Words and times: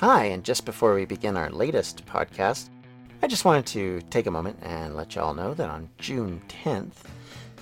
Hi, 0.00 0.24
and 0.24 0.42
just 0.42 0.64
before 0.64 0.92
we 0.92 1.04
begin 1.04 1.36
our 1.36 1.50
latest 1.50 2.04
podcast, 2.04 2.68
I 3.22 3.28
just 3.28 3.44
wanted 3.44 3.64
to 3.66 4.00
take 4.10 4.26
a 4.26 4.30
moment 4.30 4.58
and 4.60 4.96
let 4.96 5.14
y'all 5.14 5.34
know 5.34 5.54
that 5.54 5.70
on 5.70 5.88
June 5.98 6.42
10th, 6.48 7.04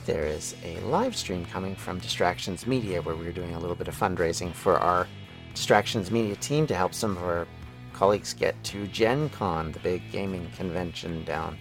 there 0.07 0.25
is 0.25 0.57
a 0.65 0.81
live 0.81 1.15
stream 1.15 1.45
coming 1.45 1.77
from 1.77 1.99
Distractions 1.99 2.67
Media 2.67 3.03
where 3.03 3.17
we're 3.17 3.33
doing 3.33 3.55
a 3.55 3.59
little 3.59 3.77
bit 3.77 3.87
of 3.87 3.95
fundraising 3.95 4.55
for 4.55 4.79
our 4.79 5.07
Distractions 5.55 6.11
Media 6.11 6.35
team 6.37 6.67
to 6.69 6.75
help 6.75 6.95
some 6.95 7.19
of 7.19 7.23
our 7.23 7.47
colleagues 7.93 8.33
get 8.33 8.55
to 8.65 8.87
Gen 8.87 9.29
Con, 9.29 9.71
the 9.71 9.81
big 9.81 10.01
gaming 10.11 10.51
convention 10.57 11.25
down 11.25 11.59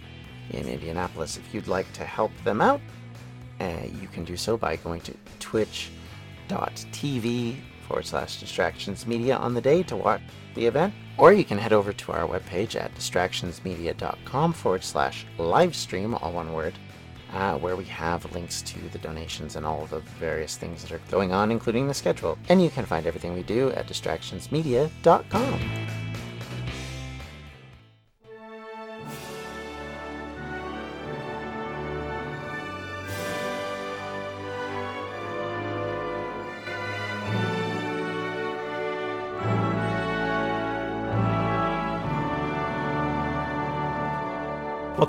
in 0.51 0.69
Indianapolis. 0.69 1.35
If 1.35 1.53
you'd 1.53 1.67
like 1.67 1.91
to 1.93 2.05
help 2.05 2.31
them 2.45 2.61
out, 2.61 2.79
uh, 3.59 3.87
you 4.01 4.07
can 4.07 4.23
do 4.23 4.37
so 4.37 4.55
by 4.55 4.77
going 4.77 5.01
to 5.01 5.13
twitch.tv 5.39 5.97
forward 7.91 8.05
slash 8.05 8.39
distractions 8.39 9.05
media 9.05 9.35
on 9.35 9.53
the 9.53 9.59
day 9.59 9.83
to 9.83 9.97
watch 9.97 10.21
the 10.55 10.65
event, 10.65 10.93
or 11.17 11.33
you 11.33 11.43
can 11.43 11.57
head 11.57 11.73
over 11.73 11.91
to 11.91 12.13
our 12.13 12.25
webpage 12.25 12.79
at 12.79 12.95
distractionsmedia.com 12.95 14.53
forward 14.53 14.81
slash 14.81 15.25
live 15.37 15.75
stream, 15.75 16.15
all 16.15 16.31
one 16.31 16.53
word, 16.53 16.73
uh, 17.33 17.57
where 17.57 17.75
we 17.75 17.83
have 17.83 18.33
links 18.33 18.61
to 18.61 18.79
the 18.93 18.99
donations 18.99 19.57
and 19.57 19.65
all 19.65 19.85
the 19.87 19.99
various 20.21 20.55
things 20.55 20.81
that 20.81 20.93
are 20.93 21.01
going 21.11 21.33
on, 21.33 21.51
including 21.51 21.85
the 21.85 21.93
schedule. 21.93 22.37
And 22.47 22.63
you 22.63 22.69
can 22.69 22.85
find 22.85 23.05
everything 23.05 23.33
we 23.33 23.43
do 23.43 23.71
at 23.71 23.87
distractionsmedia.com. 23.87 26.00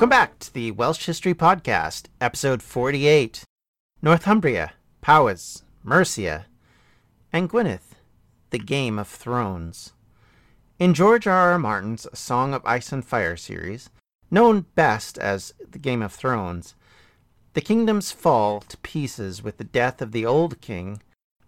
Welcome 0.03 0.19
back 0.19 0.41
to 0.41 0.53
the 0.53 0.73
Welsh 0.73 1.07
History 1.07 1.33
Podcast, 1.33 2.07
episode 2.21 2.61
48 2.61 3.45
Northumbria, 4.03 4.73
Powys, 5.01 5.63
Mercia, 5.85 6.47
and 7.33 7.49
Gwynedd, 7.49 7.83
The 8.51 8.59
Game 8.59 8.99
of 8.99 9.07
Thrones. 9.07 9.93
In 10.81 10.93
George 10.93 11.29
R. 11.29 11.53
R. 11.53 11.57
Martin's 11.57 12.09
Song 12.19 12.53
of 12.53 12.67
Ice 12.67 12.91
and 12.91 13.05
Fire 13.05 13.37
series, 13.37 13.91
known 14.29 14.67
best 14.75 15.19
as 15.19 15.55
The 15.71 15.79
Game 15.79 16.03
of 16.03 16.13
Thrones, 16.13 16.75
the 17.53 17.61
kingdoms 17.61 18.11
fall 18.11 18.59
to 18.63 18.77
pieces 18.79 19.41
with 19.41 19.59
the 19.59 19.63
death 19.63 20.03
of 20.03 20.11
the 20.11 20.27
old 20.27 20.61
king, 20.61 21.01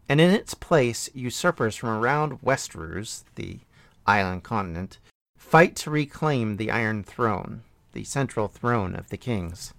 and 0.09 0.21
in 0.21 0.31
its 0.31 0.55
place, 0.55 1.11
usurpers 1.13 1.75
from 1.75 1.89
around 1.89 2.41
Westeros, 2.41 3.25
the 3.35 3.59
island 4.07 4.45
continent, 4.45 5.01
fight 5.37 5.75
to 5.75 5.91
reclaim 5.91 6.57
the 6.57 6.71
Iron 6.71 7.03
Throne 7.03 7.65
the 7.95 8.05
central 8.05 8.49
throne 8.49 8.95
of 8.95 9.09
the 9.09 9.17
kings. 9.17 9.73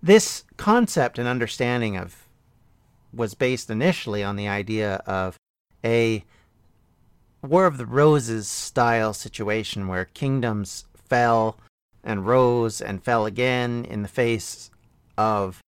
This 0.00 0.44
concept 0.56 1.18
and 1.18 1.26
understanding 1.26 1.96
of 1.96 2.28
was 3.12 3.34
based 3.34 3.70
initially 3.70 4.22
on 4.22 4.36
the 4.36 4.48
idea 4.48 4.96
of 5.06 5.36
a 5.84 6.24
War 7.42 7.66
of 7.66 7.76
the 7.76 7.86
Roses 7.86 8.46
style 8.46 9.12
situation 9.12 9.88
where 9.88 10.04
kingdoms 10.04 10.84
fell 10.94 11.58
and 12.04 12.26
rose 12.26 12.80
and 12.80 13.02
fell 13.02 13.26
again 13.26 13.84
in 13.84 14.02
the 14.02 14.08
face 14.08 14.70
of 15.18 15.60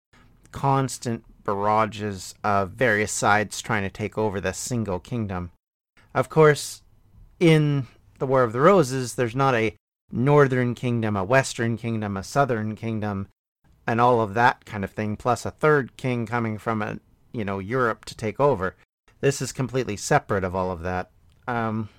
constant 0.52 1.24
barrages 1.44 2.36
of 2.44 2.72
various 2.72 3.12
sides 3.12 3.62
trying 3.62 3.84
to 3.84 3.90
take 3.90 4.18
over 4.18 4.40
the 4.40 4.54
single 4.54 5.00
kingdom. 5.00 5.52
Of 6.14 6.30
course, 6.30 6.82
in 7.40 7.88
the 8.20 8.28
War 8.28 8.44
of 8.44 8.54
the 8.54 8.62
Roses, 8.62 9.16
there's 9.16 9.36
not 9.36 9.56
a 9.56 9.76
northern 10.14 10.76
kingdom, 10.76 11.18
a 11.18 11.24
western 11.24 11.76
kingdom, 11.76 12.16
a 12.16 12.24
southern 12.24 12.76
kingdom, 12.76 13.28
and 13.88 14.00
all 14.00 14.22
of 14.22 14.36
that 14.36 14.64
kind 14.64 14.84
of 14.84 14.92
thing, 14.92 15.18
plus 15.18 15.46
a 15.46 15.52
third 15.52 15.98
king 15.98 16.26
coming 16.26 16.58
from 16.58 16.82
a 16.82 17.00
you 17.34 17.44
know 17.44 17.60
Europe 17.60 18.06
to 18.06 18.16
take 18.16 18.40
over. 18.40 18.76
This 19.20 19.42
is 19.42 19.52
completely 19.52 19.98
separate 19.98 20.44
of 20.44 20.56
all 20.56 20.72
of 20.72 20.82
that. 20.84 21.10
Um, 21.48 21.90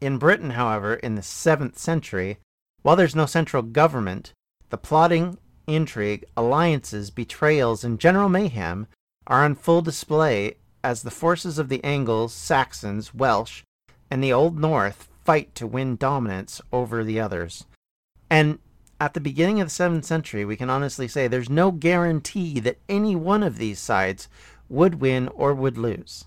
in 0.00 0.18
Britain, 0.18 0.50
however, 0.50 0.94
in 0.94 1.14
the 1.14 1.22
seventh 1.22 1.78
century, 1.78 2.38
while 2.82 2.96
there's 2.96 3.16
no 3.16 3.26
central 3.26 3.62
government, 3.62 4.32
the 4.70 4.78
plotting, 4.78 5.38
intrigue, 5.66 6.24
alliances, 6.36 7.10
betrayals, 7.10 7.84
and 7.84 8.00
general 8.00 8.28
mayhem 8.28 8.86
are 9.26 9.44
on 9.44 9.54
full 9.54 9.82
display 9.82 10.56
as 10.82 11.02
the 11.02 11.10
forces 11.10 11.58
of 11.58 11.68
the 11.68 11.82
Angles, 11.82 12.32
Saxons, 12.32 13.12
Welsh, 13.12 13.62
and 14.10 14.22
the 14.22 14.32
Old 14.32 14.58
North 14.58 15.08
fight 15.26 15.54
to 15.56 15.66
win 15.66 15.96
dominance 15.96 16.62
over 16.72 17.04
the 17.04 17.20
others. 17.20 17.66
And 18.30 18.60
at 19.00 19.12
the 19.12 19.20
beginning 19.20 19.60
of 19.60 19.68
the 19.68 19.84
7th 19.84 20.04
century, 20.04 20.44
we 20.44 20.56
can 20.56 20.70
honestly 20.70 21.08
say 21.08 21.28
there's 21.28 21.50
no 21.50 21.70
guarantee 21.70 22.60
that 22.60 22.78
any 22.88 23.14
one 23.14 23.42
of 23.42 23.58
these 23.58 23.78
sides 23.78 24.28
would 24.68 25.00
win 25.00 25.28
or 25.28 25.52
would 25.52 25.76
lose. 25.76 26.24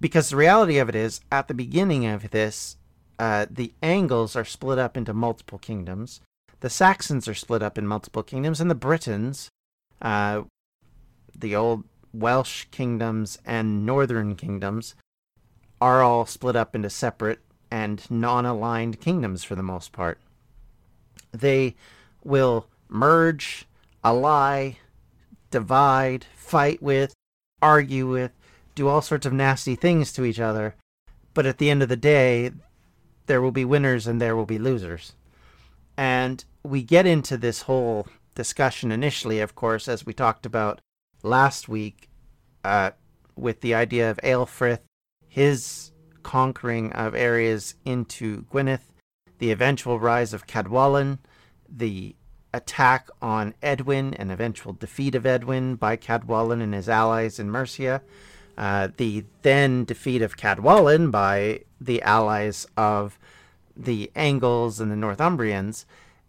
Because 0.00 0.30
the 0.30 0.36
reality 0.36 0.78
of 0.78 0.88
it 0.88 0.94
is, 0.94 1.20
at 1.30 1.46
the 1.46 1.54
beginning 1.54 2.06
of 2.06 2.30
this, 2.30 2.76
uh, 3.18 3.46
the 3.50 3.74
Angles 3.82 4.34
are 4.34 4.44
split 4.44 4.78
up 4.78 4.96
into 4.96 5.12
multiple 5.12 5.58
kingdoms, 5.58 6.20
the 6.60 6.70
Saxons 6.70 7.28
are 7.28 7.34
split 7.34 7.62
up 7.62 7.76
in 7.78 7.86
multiple 7.86 8.22
kingdoms, 8.22 8.60
and 8.60 8.70
the 8.70 8.74
Britons, 8.74 9.50
uh, 10.00 10.42
the 11.38 11.54
old 11.54 11.84
Welsh 12.12 12.64
kingdoms 12.70 13.38
and 13.44 13.84
northern 13.84 14.36
kingdoms, 14.36 14.94
are 15.80 16.02
all 16.02 16.26
split 16.26 16.56
up 16.56 16.74
into 16.74 16.90
separate 16.90 17.40
and 17.70 18.08
non 18.10 18.46
aligned 18.46 19.00
kingdoms 19.00 19.44
for 19.44 19.54
the 19.54 19.62
most 19.62 19.92
part. 19.92 20.18
They 21.32 21.76
will 22.24 22.66
merge, 22.88 23.66
ally, 24.02 24.72
divide, 25.50 26.24
fight 26.34 26.82
with, 26.82 27.14
argue 27.62 28.08
with, 28.08 28.32
do 28.74 28.88
all 28.88 29.02
sorts 29.02 29.26
of 29.26 29.32
nasty 29.32 29.74
things 29.74 30.12
to 30.12 30.24
each 30.24 30.40
other. 30.40 30.74
But 31.34 31.46
at 31.46 31.58
the 31.58 31.70
end 31.70 31.82
of 31.82 31.88
the 31.88 31.96
day, 31.96 32.50
there 33.26 33.40
will 33.40 33.52
be 33.52 33.64
winners 33.64 34.06
and 34.06 34.20
there 34.20 34.34
will 34.34 34.46
be 34.46 34.58
losers. 34.58 35.12
And 35.96 36.44
we 36.62 36.82
get 36.82 37.06
into 37.06 37.36
this 37.36 37.62
whole 37.62 38.08
discussion 38.34 38.90
initially, 38.90 39.40
of 39.40 39.54
course, 39.54 39.86
as 39.86 40.04
we 40.04 40.12
talked 40.12 40.46
about 40.46 40.80
last 41.22 41.68
week, 41.68 42.08
uh, 42.64 42.90
with 43.36 43.60
the 43.60 43.74
idea 43.74 44.10
of 44.10 44.18
Aelfrith, 44.18 44.80
his 45.28 45.89
conquering 46.22 46.92
of 46.92 47.14
areas 47.14 47.74
into 47.84 48.42
Gwynedd, 48.44 48.80
the 49.38 49.50
eventual 49.50 49.98
rise 49.98 50.32
of 50.32 50.46
Cadwallon, 50.46 51.18
the 51.68 52.14
attack 52.52 53.08
on 53.22 53.54
Edwin 53.62 54.14
and 54.14 54.30
eventual 54.30 54.72
defeat 54.72 55.14
of 55.14 55.24
Edwin 55.24 55.76
by 55.76 55.96
Cadwallon 55.96 56.60
and 56.60 56.74
his 56.74 56.88
allies 56.88 57.38
in 57.38 57.50
Mercia, 57.50 58.02
uh, 58.58 58.88
the 58.96 59.24
then 59.42 59.84
defeat 59.84 60.22
of 60.22 60.36
Cadwallon 60.36 61.10
by 61.10 61.60
the 61.80 62.02
allies 62.02 62.66
of 62.76 63.18
the 63.76 64.10
Angles 64.14 64.80
and 64.80 64.90
the 64.90 64.96
Northumbrians, 64.96 65.84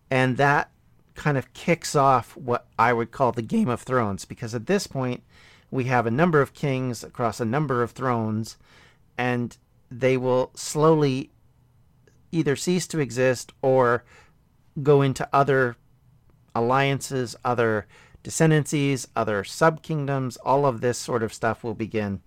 and 0.10 0.38
that 0.38 0.72
kind 1.16 1.38
of 1.38 1.54
kicks 1.54 1.96
off 1.96 2.38
what 2.38 2.68
I 2.80 2.94
would 2.94 3.12
call 3.12 3.32
the 3.32 3.42
Game 3.42 3.68
of 3.68 3.82
Thrones, 3.82 4.26
because 4.26 4.56
at 4.56 4.68
this 4.68 4.88
point 4.88 5.24
we 5.70 5.86
have 5.86 6.06
a 6.06 6.12
number 6.12 6.42
of 6.42 6.54
kings 6.54 7.04
across 7.04 7.40
a 7.40 7.46
number 7.46 7.84
of 7.84 7.92
thrones, 7.92 8.58
and 9.18 9.58
they 9.92 10.18
will 10.18 10.52
slowly 10.56 11.30
either 12.32 12.56
cease 12.56 12.88
to 12.88 13.00
exist 13.00 13.52
or 13.62 14.04
go 14.82 15.02
into 15.02 15.28
other 15.34 15.76
alliances, 16.56 17.36
other 17.44 17.86
descendancies, 18.24 19.06
other 19.16 19.44
subkingdoms. 19.44 20.38
All 20.46 20.66
of 20.66 20.80
this 20.82 20.98
sort 20.98 21.24
of 21.24 21.34
stuff 21.34 21.64
will 21.64 21.74
begin 21.74 22.22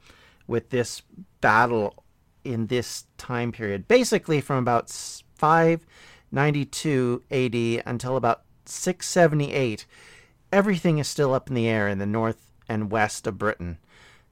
with 0.47 0.69
this 0.71 1.03
battle 1.41 2.05
in 2.45 2.67
this 2.67 3.07
time 3.17 3.51
period. 3.51 3.89
Basically, 3.89 4.43
from 4.43 4.59
about 4.59 4.91
592 4.91 7.23
AD 7.31 7.55
until 7.87 8.17
about 8.17 8.43
678, 8.67 9.87
everything 10.53 10.99
is 10.99 11.09
still 11.09 11.33
up 11.33 11.49
in 11.49 11.55
the 11.55 11.69
air 11.69 11.89
in 11.89 11.99
the 11.99 12.07
north 12.07 12.51
and 12.69 12.91
west 12.91 13.27
of 13.27 13.39
Britain. 13.39 13.79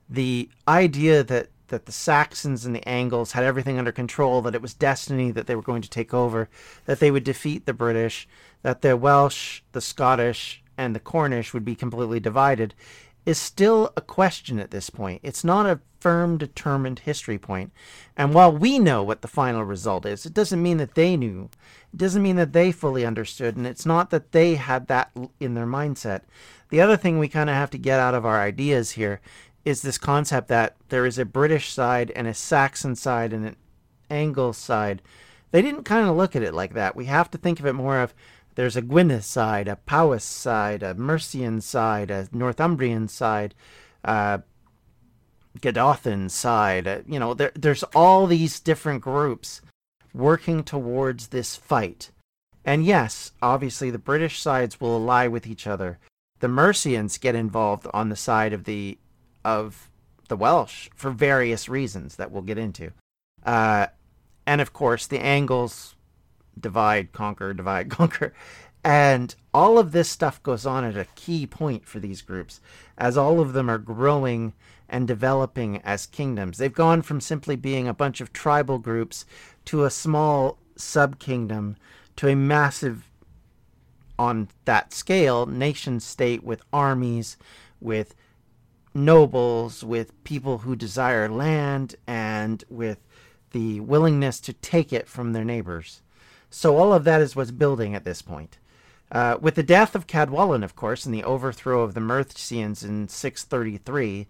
The 0.09 0.51
idea 0.69 1.25
that 1.25 1.49
that 1.73 1.87
the 1.87 1.93
Saxons 1.93 2.67
and 2.67 2.77
the 2.77 2.87
Angles 2.87 3.33
had 3.33 3.45
everything 3.45 3.79
under 3.79 3.91
control, 3.91 4.43
that 4.43 4.55
it 4.55 4.63
was 4.63 4.75
destiny 4.75 5.31
that 5.31 5.47
they 5.47 5.57
were 5.57 5.63
going 5.63 5.83
to 5.83 5.91
take 5.91 6.13
over, 6.13 6.49
that 6.85 7.01
they 7.01 7.11
would 7.11 7.25
defeat 7.25 7.65
the 7.65 7.73
British, 7.73 8.29
that 8.61 8.83
the 8.83 8.95
Welsh, 8.95 9.63
the 9.73 9.81
Scottish, 9.81 10.63
and 10.77 10.95
the 10.95 11.01
Cornish 11.01 11.55
would 11.55 11.65
be 11.65 11.75
completely 11.75 12.21
divided, 12.21 12.75
is 13.25 13.39
still 13.39 13.91
a 13.97 14.03
question 14.03 14.59
at 14.59 14.71
this 14.71 14.91
point. 14.91 15.21
It's 15.23 15.45
not 15.45 15.65
a 15.65 15.81
firm, 15.99 16.37
determined 16.37 17.01
history 17.01 17.39
point. 17.39 17.73
And 18.17 18.35
while 18.35 18.53
we 18.53 18.79
know 18.79 19.03
what 19.03 19.23
the 19.23 19.29
final 19.29 19.65
result 19.65 20.05
is, 20.05 20.27
it 20.27 20.35
doesn't 20.35 20.63
mean 20.63 20.77
that 20.77 20.95
they 20.95 21.17
knew. 21.17 21.49
It 21.95 21.97
doesn't 21.97 22.23
mean 22.23 22.37
that 22.37 22.53
they 22.53 22.71
fully 22.71 23.07
understood, 23.07 23.57
and 23.57 23.67
it's 23.67 23.87
not 23.87 24.11
that 24.11 24.33
they 24.33 24.57
had 24.57 24.89
that 24.89 25.11
in 25.41 25.55
their 25.55 25.67
mindset. 25.67 26.23
The 26.69 26.81
other 26.81 26.97
thing 26.97 27.19
we 27.19 27.29
kind 27.29 27.49
of 27.49 27.57
have 27.57 27.71
to 27.71 27.79
get 27.79 28.01
out 28.01 28.15
of 28.15 28.27
our 28.27 28.41
ideas 28.41 28.93
here 28.93 29.21
is 29.65 29.83
this 29.83 29.99
concept 29.99 30.49
that 30.49 30.77
there 30.89 31.07
is 31.07 31.19
a 31.19 31.25
British 31.25 31.73
side 31.73 32.11
and 32.13 32.27
a 32.27 32.35
Saxon 32.35 32.97
side 32.97 33.33
and 33.33 33.47
an 33.47 33.57
Angles 34.11 34.59
side, 34.59 35.03
they 35.51 35.63
didn't 35.63 35.85
kind 35.85 36.09
of 36.09 36.17
look 36.17 36.35
at 36.35 36.43
it 36.43 36.55
like 36.55 36.75
that. 36.75 36.97
We 36.97 37.07
have 37.07 37.31
to 37.31 37.39
think 37.39 37.61
of 37.61 37.67
it 37.67 37.75
more 37.75 38.01
of 38.01 38.15
there's 38.55 38.77
a 38.77 38.83
Gwynedd 38.83 39.25
side, 39.25 39.69
a 39.69 39.77
Powys 39.77 40.25
side, 40.25 40.83
a 40.83 40.95
Mercian 40.95 41.61
side, 41.61 42.11
a 42.11 42.29
Northumbrian 42.33 43.09
side, 43.09 43.55
uh, 44.05 44.39
Gododdin 45.61 46.29
side. 46.29 46.87
Uh, 46.87 47.01
you 47.07 47.19
know, 47.19 47.35
there, 47.35 47.53
there's 47.55 47.83
all 47.95 48.27
these 48.27 48.61
different 48.61 49.03
groups 49.03 49.63
working 50.13 50.63
towards 50.63 51.29
this 51.29 51.57
fight. 51.57 52.11
And 52.65 52.85
yes, 52.85 53.33
obviously 53.41 53.91
the 53.91 53.99
British 53.99 54.41
sides 54.41 54.81
will 54.81 54.97
ally 54.97 55.27
with 55.27 55.47
each 55.47 55.67
other. 55.67 55.99
The 56.41 56.49
Mercians 56.49 57.19
get 57.19 57.35
involved 57.35 57.87
on 57.95 58.09
the 58.09 58.17
side 58.17 58.53
of 58.53 58.65
the 58.65 58.99
of 59.45 59.91
the 60.29 60.37
Welsh 60.37 60.89
for 60.95 61.11
various 61.11 61.69
reasons 61.69 62.17
that 62.17 62.31
we'll 62.31 62.43
get 62.43 62.59
into. 62.59 62.93
Uh, 63.45 63.87
and 64.47 64.61
of 64.61 64.73
course, 64.73 65.07
the 65.07 65.21
Angles 65.21 65.95
divide, 66.59 67.13
conquer, 67.13 67.53
divide, 67.53 67.91
conquer. 67.99 68.33
And 68.85 69.35
all 69.55 69.79
of 69.79 69.93
this 69.93 70.09
stuff 70.09 70.43
goes 70.43 70.67
on 70.67 70.85
at 70.85 70.97
a 70.97 71.07
key 71.15 71.47
point 71.47 71.87
for 71.87 72.01
these 72.01 72.23
groups, 72.23 72.61
as 72.99 73.17
all 73.17 73.41
of 73.41 73.53
them 73.53 73.71
are 73.71 73.79
growing 73.79 74.55
and 74.89 75.07
developing 75.07 75.81
as 75.83 76.07
kingdoms. 76.07 76.59
They've 76.59 76.73
gone 76.73 77.03
from 77.03 77.21
simply 77.21 77.57
being 77.57 77.87
a 77.87 77.95
bunch 77.95 78.21
of 78.21 78.33
tribal 78.33 78.79
groups 78.79 79.25
to 79.67 79.85
a 79.85 79.91
small 79.91 80.59
sub 80.77 81.19
kingdom 81.19 81.77
to 82.17 82.29
a 82.29 82.37
massive, 82.37 83.09
on 84.19 84.49
that 84.65 84.93
scale, 84.93 85.47
nation 85.47 86.01
state 86.01 86.43
with 86.43 86.63
armies, 86.73 87.37
with 87.81 88.15
nobles, 88.95 89.83
with 89.83 90.23
people 90.25 90.59
who 90.59 90.77
desire 90.77 91.29
land, 91.29 91.97
and 92.07 92.65
with 92.69 92.99
the 93.53 93.81
willingness 93.81 94.41
to 94.41 94.53
take 94.53 94.93
it 94.93 95.09
from 95.09 95.33
their 95.33 95.45
neighbors. 95.45 96.03
So 96.51 96.77
all 96.77 96.93
of 96.93 97.05
that 97.05 97.21
is 97.21 97.35
what's 97.35 97.51
building 97.51 97.95
at 97.95 98.05
this 98.05 98.23
point. 98.23 98.59
Uh, 99.11 99.37
with 99.41 99.55
the 99.55 99.63
death 99.63 99.95
of 99.95 100.07
Cadwallon, 100.07 100.65
of 100.65 100.75
course, 100.75 101.05
and 101.05 101.15
the 101.15 101.25
overthrow 101.25 101.83
of 101.83 101.95
the 101.95 102.01
Mercians 102.01 102.83
in 102.83 103.09
633, 103.09 104.27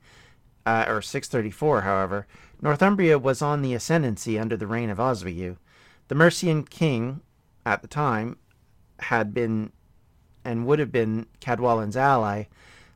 uh, 0.67 0.85
or 0.89 1.03
634, 1.03 1.83
however, 1.83 2.27
Northumbria 2.61 3.19
was 3.19 3.43
on 3.43 3.63
the 3.63 3.75
ascendancy 3.75 4.39
under 4.39 4.57
the 4.57 4.67
reign 4.67 4.91
of 4.91 4.99
Oswiu. 4.99 5.57
The 6.09 6.15
Mercian 6.15 6.65
king, 6.65 7.21
at 7.65 7.83
the 7.83 7.89
time, 7.89 8.37
had 8.99 9.33
been 9.35 9.73
and 10.45 10.67
would 10.67 10.81
have 10.81 10.91
been 10.91 11.27
Cadwallon's 11.41 11.97
ally, 11.97 12.45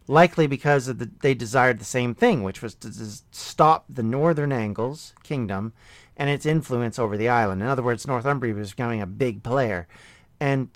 likely 0.09 0.47
because 0.47 0.87
the, 0.87 1.11
they 1.21 1.35
desired 1.35 1.79
the 1.79 1.85
same 1.85 2.15
thing, 2.15 2.43
which 2.43 2.63
was 2.63 2.75
to 2.77 2.91
stop 3.31 3.85
the 3.89 4.03
Northern 4.03 4.53
Angles 4.53 5.15
kingdom 5.23 5.73
and 6.17 6.31
its 6.31 6.47
influence 6.47 6.99
over 6.99 7.17
the 7.17 7.29
island. 7.29 7.63
In 7.63 7.69
other 7.69 7.83
words, 7.83 8.07
Northumbria 8.07 8.55
was 8.55 8.71
becoming 8.71 9.03
a 9.03 9.07
big 9.07 9.43
player. 9.43 9.87
And 10.41 10.69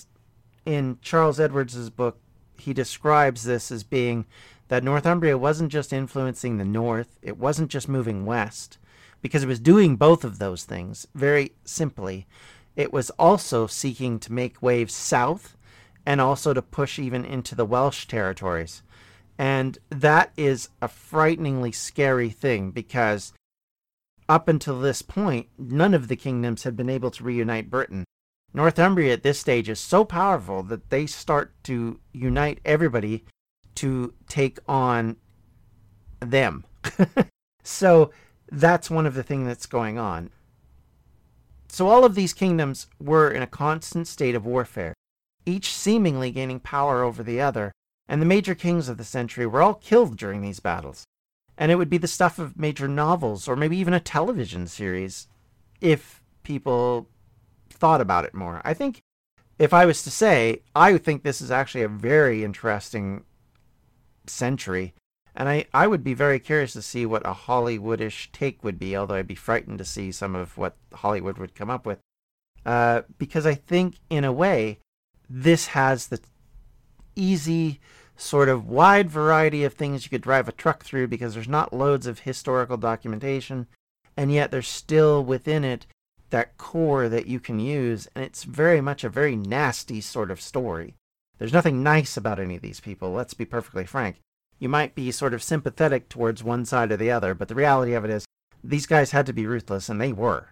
in 0.67 0.99
Charles 1.01 1.41
Edwards's 1.41 1.91
book, 1.91 2.19
he 2.59 2.73
describes 2.73 3.45
this 3.45 3.71
as 3.71 3.83
being 3.83 4.27
that 4.69 4.85
Northumbria 4.85 5.39
wasn't 5.39 5.73
just 5.73 5.93
influencing 5.93 6.59
the 6.59 6.65
north, 6.65 7.19
it 7.23 7.39
wasn't 7.39 7.71
just 7.71 7.89
moving 7.89 8.25
west, 8.25 8.79
because 9.21 9.43
it 9.43 9.49
was 9.49 9.59
doing 9.59 9.97
both 9.97 10.25
of 10.25 10.39
those 10.39 10.65
things 10.65 11.09
very 11.15 11.53
simply. 11.65 12.27
It 12.77 12.93
was 12.93 13.11
also 13.11 13.67
seeking 13.67 14.19
to 14.21 14.33
make 14.33 14.63
waves 14.63 14.95
south 14.95 15.57
and 16.07 16.21
also 16.21 16.55
to 16.55 16.63
push 16.63 16.99
even 16.99 17.25
into 17.25 17.55
the 17.55 17.65
Welsh 17.65 18.07
territories. 18.07 18.83
And 19.41 19.79
that 19.89 20.33
is 20.37 20.69
a 20.83 20.89
frighteningly 20.89 21.73
scary 21.73 22.29
thing 22.29 22.73
because 22.73 23.33
up 24.29 24.49
until 24.49 24.79
this 24.79 25.01
point, 25.01 25.49
none 25.57 25.95
of 25.95 26.09
the 26.09 26.17
kingdoms 26.17 26.65
had 26.65 26.77
been 26.77 26.91
able 26.91 27.11
to 27.13 27.25
reunite 27.25 27.71
Britain. 27.71 28.05
Northumbria 28.53 29.15
at 29.15 29.23
this 29.23 29.41
stage 29.41 29.71
is 29.71 29.81
so 29.81 30.05
powerful 30.05 30.63
that 30.65 30.91
they 30.91 31.07
start 31.07 31.55
to 31.65 31.99
unite 32.13 32.61
everybody 32.67 33.25
to 33.77 34.13
take 34.29 34.59
on 34.69 35.17
them. 36.21 36.67
so 37.63 38.11
that's 38.53 38.91
one 38.91 39.07
of 39.07 39.15
the 39.15 39.23
things 39.23 39.47
that's 39.47 39.65
going 39.65 39.99
on. 39.99 40.29
So 41.69 41.89
all 41.89 42.05
of 42.05 42.15
these 42.15 42.35
kingdoms 42.35 42.89
were 43.01 43.31
in 43.31 43.43
a 43.43 43.47
constant 43.47 44.07
state 44.07 44.35
of 44.35 44.45
warfare, 44.45 44.93
each 45.47 45.73
seemingly 45.73 46.31
gaining 46.31 46.61
power 46.61 47.03
over 47.03 47.23
the 47.23 47.41
other, 47.41 47.73
and 48.11 48.21
the 48.21 48.27
major 48.27 48.57
kings 48.57 48.89
of 48.89 48.97
the 48.97 49.05
century 49.05 49.47
were 49.47 49.63
all 49.63 49.75
killed 49.75 50.17
during 50.17 50.43
these 50.43 50.59
battles. 50.59 51.07
And 51.57 51.71
it 51.71 51.77
would 51.77 51.89
be 51.89 51.97
the 51.97 52.09
stuff 52.09 52.41
of 52.41 52.59
major 52.59 52.89
novels 52.89 53.47
or 53.47 53.55
maybe 53.55 53.77
even 53.77 53.95
a 53.95 54.01
television 54.01 54.67
series 54.67 55.29
if 55.81 56.21
people 56.43 57.09
thought 57.71 58.01
about 58.01 58.25
it 58.25 58.35
more. 58.35 58.61
I 58.65 58.75
think 58.75 59.01
if 59.61 59.73
I 59.73 59.87
was 59.87 60.03
to 60.03 60.11
say, 60.11 60.63
I 60.75 60.99
think 60.99 61.23
this 61.23 61.41
is 61.41 61.53
actually 61.53 61.83
a 61.83 61.89
very 61.89 62.43
interesting 62.43 63.23
century. 64.27 64.93
And 65.37 65.49
I, 65.49 65.67
I 65.73 65.87
would 65.87 66.03
be 66.03 66.15
very 66.15 66.41
curious 66.41 66.73
to 66.73 66.83
see 66.83 67.07
what 67.07 67.25
a 67.25 67.33
Hollywoodish 67.33 68.33
take 68.33 68.65
would 68.65 68.81
be, 68.81 68.97
although 68.97 69.15
I'd 69.15 69.29
be 69.29 69.37
frightened 69.37 69.79
to 69.79 69.85
see 69.85 70.11
some 70.11 70.35
of 70.35 70.59
what 70.59 70.75
Hollywood 70.95 71.39
would 71.39 71.55
come 71.55 71.71
up 71.71 71.87
with. 71.87 72.01
Uh, 72.67 73.03
because 73.19 73.47
I 73.47 73.55
think, 73.55 74.01
in 74.11 74.25
a 74.25 74.33
way, 74.33 74.81
this 75.29 75.69
has 75.69 76.09
the 76.09 76.19
easy 77.15 77.79
sort 78.21 78.51
of 78.51 78.69
wide 78.69 79.11
variety 79.11 79.65
of 79.65 79.73
things 79.73 80.05
you 80.05 80.11
could 80.11 80.21
drive 80.21 80.49
a 80.49 80.53
truck 80.53 80.85
through 80.85 81.09
because 81.09 81.35
there's 81.35 81.49
not 81.49 81.73
loads 81.73 82.07
of 82.07 82.21
historical 82.21 82.77
documentation, 82.77 83.67
and 84.17 84.31
yet 84.31 84.51
there's 84.51 84.69
still 84.69 85.25
within 85.25 85.65
it 85.65 85.87
that 86.29 86.57
core 86.59 87.09
that 87.09 87.27
you 87.27 87.41
can 87.41 87.59
use, 87.59 88.09
and 88.15 88.23
it's 88.25 88.45
very 88.45 88.81
much 88.81 89.05
a 89.05 89.09
very 89.09 89.35
nasty 89.35 90.01
sort 90.01 90.31
of 90.31 90.41
story. 90.41 90.95
There's 91.39 91.53
nothing 91.53 91.83
nice 91.83 92.17
about 92.17 92.39
any 92.39 92.57
of 92.57 92.63
these 92.63 92.81
people, 92.81 93.11
let's 93.11 93.35
be 93.35 93.47
perfectly 93.47 93.87
frank. 93.87 94.21
You 94.59 94.69
might 94.69 94.95
be 94.95 95.11
sort 95.11 95.33
of 95.33 95.43
sympathetic 95.43 96.11
towards 96.11 96.45
one 96.45 96.67
side 96.67 96.93
or 96.93 96.99
the 96.99 97.11
other, 97.11 97.35
but 97.35 97.49
the 97.49 97.55
reality 97.55 97.95
of 97.95 98.05
it 98.05 98.11
is 98.11 98.27
these 98.63 98.87
guys 98.87 99.13
had 99.13 99.25
to 99.27 99.33
be 99.33 99.47
ruthless, 99.47 99.89
and 99.89 100.01
they 100.01 100.13
were. 100.13 100.49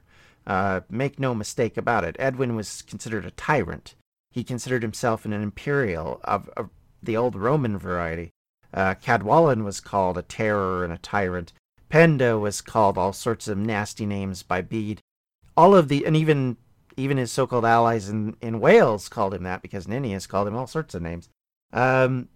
Uh, 0.46 0.80
make 0.88 1.20
no 1.20 1.34
mistake 1.34 1.76
about 1.76 2.04
it. 2.04 2.16
Edwin 2.18 2.56
was 2.56 2.80
considered 2.80 3.26
a 3.26 3.30
tyrant. 3.32 3.94
He 4.30 4.42
considered 4.42 4.82
himself 4.82 5.26
an 5.26 5.34
imperial 5.34 6.20
of, 6.24 6.48
of 6.56 6.70
the 7.02 7.16
old 7.16 7.34
Roman 7.34 7.78
variety. 7.78 8.32
Uh, 8.72 8.94
Cadwallon 8.94 9.64
was 9.64 9.80
called 9.80 10.18
a 10.18 10.22
terror 10.22 10.84
and 10.84 10.92
a 10.92 10.98
tyrant. 10.98 11.52
Penda 11.88 12.38
was 12.38 12.60
called 12.60 12.98
all 12.98 13.12
sorts 13.12 13.48
of 13.48 13.56
nasty 13.56 14.04
names 14.04 14.42
by 14.42 14.60
Bede. 14.60 15.00
All 15.56 15.74
of 15.74 15.88
the, 15.88 16.04
and 16.04 16.16
even 16.16 16.56
even 16.98 17.16
his 17.16 17.30
so-called 17.30 17.64
allies 17.64 18.08
in, 18.08 18.36
in 18.40 18.58
Wales 18.58 19.08
called 19.08 19.32
him 19.32 19.44
that 19.44 19.62
because 19.62 19.86
Nennius 19.86 20.28
called 20.28 20.48
him 20.48 20.56
all 20.56 20.66
sorts 20.66 20.96
of 20.96 21.02
names. 21.02 21.28
Um, 21.72 22.28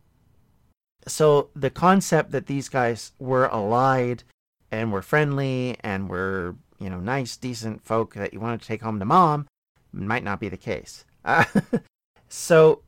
so 1.09 1.51
the 1.57 1.69
concept 1.69 2.31
that 2.31 2.47
these 2.47 2.69
guys 2.69 3.11
were 3.19 3.47
allied 3.47 4.23
and 4.71 4.93
were 4.93 5.03
friendly 5.03 5.77
and 5.81 6.09
were 6.09 6.55
you 6.79 6.89
know 6.89 7.01
nice, 7.01 7.37
decent 7.37 7.85
folk 7.85 8.15
that 8.15 8.33
you 8.33 8.41
wanted 8.41 8.61
to 8.61 8.67
take 8.67 8.83
home 8.83 8.99
to 9.01 9.05
mom 9.05 9.47
might 9.93 10.25
not 10.25 10.41
be 10.41 10.49
the 10.49 10.57
case. 10.57 11.05
Uh, 11.25 11.45
so 12.29 12.83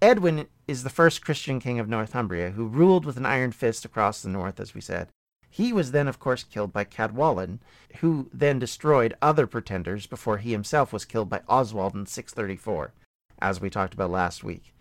Edwin 0.00 0.46
is 0.68 0.82
the 0.82 0.90
first 0.90 1.24
Christian 1.24 1.58
king 1.58 1.80
of 1.80 1.88
Northumbria 1.88 2.50
who 2.50 2.66
ruled 2.66 3.04
with 3.04 3.16
an 3.16 3.26
iron 3.26 3.50
fist 3.50 3.84
across 3.84 4.22
the 4.22 4.28
north, 4.28 4.60
as 4.60 4.74
we 4.74 4.80
said. 4.80 5.08
He 5.50 5.72
was 5.72 5.90
then, 5.90 6.06
of 6.06 6.20
course, 6.20 6.44
killed 6.44 6.72
by 6.72 6.84
Cadwallon, 6.84 7.58
who 7.96 8.28
then 8.32 8.58
destroyed 8.58 9.16
other 9.20 9.46
pretenders 9.46 10.06
before 10.06 10.38
he 10.38 10.52
himself 10.52 10.92
was 10.92 11.04
killed 11.04 11.28
by 11.28 11.40
Oswald 11.48 11.94
in 11.94 12.06
634, 12.06 12.92
as 13.40 13.60
we 13.60 13.70
talked 13.70 13.94
about 13.94 14.10
last 14.10 14.44
week. 14.44 14.74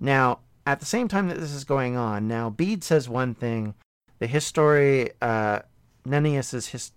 Now, 0.00 0.38
at 0.66 0.80
the 0.80 0.86
same 0.86 1.08
time 1.08 1.28
that 1.28 1.38
this 1.38 1.52
is 1.52 1.64
going 1.64 1.96
on, 1.96 2.26
now 2.26 2.48
Bede 2.48 2.82
says 2.84 3.08
one 3.08 3.34
thing, 3.34 3.74
the 4.18 4.26
history, 4.26 5.10
uh, 5.20 5.60
Nennius's 6.06 6.68
his, 6.68 6.92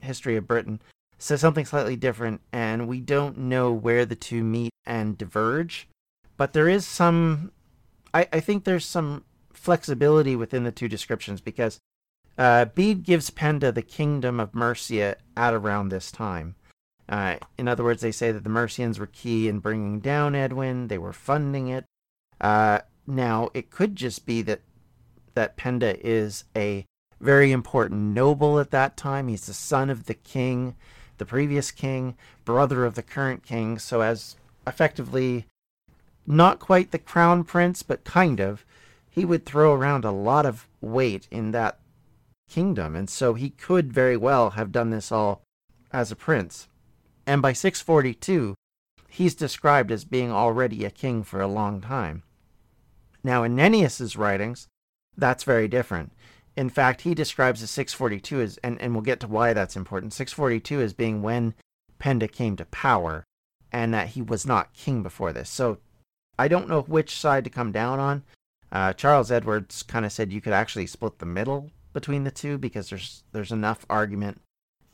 history 0.00 0.36
of 0.36 0.46
Britain 0.46 0.80
says 1.18 1.40
something 1.40 1.66
slightly 1.66 1.96
different, 1.96 2.40
and 2.52 2.88
we 2.88 3.00
don't 3.00 3.36
know 3.36 3.72
where 3.72 4.06
the 4.06 4.16
two 4.16 4.42
meet 4.42 4.72
and 4.86 5.18
diverge. 5.18 5.88
But 6.36 6.52
there 6.52 6.68
is 6.68 6.86
some, 6.86 7.52
I, 8.12 8.28
I 8.32 8.40
think 8.40 8.64
there's 8.64 8.86
some 8.86 9.24
flexibility 9.52 10.34
within 10.34 10.64
the 10.64 10.72
two 10.72 10.88
descriptions 10.88 11.40
because 11.40 11.78
uh, 12.38 12.64
Bede 12.66 13.04
gives 13.04 13.30
Penda 13.30 13.70
the 13.70 13.82
kingdom 13.82 14.40
of 14.40 14.54
Mercia 14.54 15.16
at 15.36 15.54
around 15.54 15.88
this 15.88 16.10
time. 16.10 16.54
Uh, 17.08 17.36
in 17.58 17.68
other 17.68 17.84
words, 17.84 18.00
they 18.00 18.12
say 18.12 18.32
that 18.32 18.42
the 18.44 18.50
Mercians 18.50 18.98
were 18.98 19.06
key 19.06 19.48
in 19.48 19.58
bringing 19.58 20.00
down 20.00 20.34
Edwin. 20.34 20.88
They 20.88 20.98
were 20.98 21.12
funding 21.12 21.68
it. 21.68 21.84
Uh, 22.40 22.80
now, 23.06 23.50
it 23.54 23.70
could 23.70 23.96
just 23.96 24.24
be 24.24 24.42
that 24.42 24.60
that 25.34 25.56
Penda 25.56 25.98
is 26.06 26.44
a 26.56 26.84
very 27.20 27.52
important 27.52 28.14
noble 28.14 28.58
at 28.58 28.70
that 28.70 28.96
time. 28.96 29.28
He's 29.28 29.46
the 29.46 29.54
son 29.54 29.90
of 29.90 30.06
the 30.06 30.14
king, 30.14 30.74
the 31.18 31.24
previous 31.24 31.70
king, 31.70 32.16
brother 32.44 32.84
of 32.84 32.94
the 32.94 33.02
current 33.02 33.42
king. 33.42 33.78
So, 33.78 34.02
as 34.02 34.36
effectively 34.66 35.46
not 36.26 36.60
quite 36.60 36.90
the 36.90 36.98
crown 36.98 37.44
prince, 37.44 37.82
but 37.82 38.04
kind 38.04 38.40
of, 38.40 38.64
he 39.10 39.24
would 39.24 39.44
throw 39.44 39.74
around 39.74 40.04
a 40.04 40.10
lot 40.10 40.46
of 40.46 40.66
weight 40.80 41.28
in 41.30 41.50
that 41.52 41.78
kingdom. 42.48 42.94
And 42.96 43.08
so 43.08 43.34
he 43.34 43.50
could 43.50 43.92
very 43.92 44.16
well 44.16 44.50
have 44.50 44.72
done 44.72 44.90
this 44.90 45.10
all 45.12 45.42
as 45.92 46.10
a 46.10 46.16
prince. 46.16 46.68
And 47.26 47.42
by 47.42 47.52
642, 47.52 48.54
he's 49.08 49.34
described 49.34 49.90
as 49.90 50.04
being 50.04 50.32
already 50.32 50.84
a 50.84 50.90
king 50.90 51.22
for 51.22 51.40
a 51.40 51.46
long 51.46 51.80
time. 51.80 52.22
Now, 53.22 53.42
in 53.42 53.54
Nennius's 53.54 54.16
writings, 54.16 54.66
that's 55.16 55.44
very 55.44 55.68
different. 55.68 56.12
In 56.56 56.68
fact, 56.68 57.02
he 57.02 57.14
describes 57.14 57.60
the 57.60 57.66
642 57.66 58.40
as, 58.40 58.58
and, 58.58 58.80
and 58.80 58.94
we'll 58.94 59.02
get 59.02 59.20
to 59.20 59.28
why 59.28 59.52
that's 59.52 59.76
important, 59.76 60.12
642 60.12 60.80
as 60.80 60.92
being 60.92 61.22
when 61.22 61.54
Penda 61.98 62.28
came 62.28 62.56
to 62.56 62.64
power, 62.66 63.24
and 63.70 63.94
that 63.94 64.08
he 64.08 64.22
was 64.22 64.44
not 64.44 64.74
king 64.74 65.02
before 65.02 65.32
this. 65.32 65.48
So 65.48 65.78
I 66.38 66.48
don't 66.48 66.68
know 66.68 66.82
which 66.82 67.18
side 67.18 67.44
to 67.44 67.50
come 67.50 67.72
down 67.72 67.98
on. 67.98 68.22
Uh, 68.70 68.92
Charles 68.92 69.30
Edwards 69.30 69.82
kind 69.82 70.04
of 70.04 70.12
said 70.12 70.32
you 70.32 70.40
could 70.40 70.52
actually 70.52 70.86
split 70.86 71.18
the 71.18 71.26
middle 71.26 71.70
between 71.92 72.24
the 72.24 72.30
two 72.30 72.56
because 72.56 72.88
there's 72.88 73.22
there's 73.32 73.52
enough 73.52 73.84
argument 73.90 74.40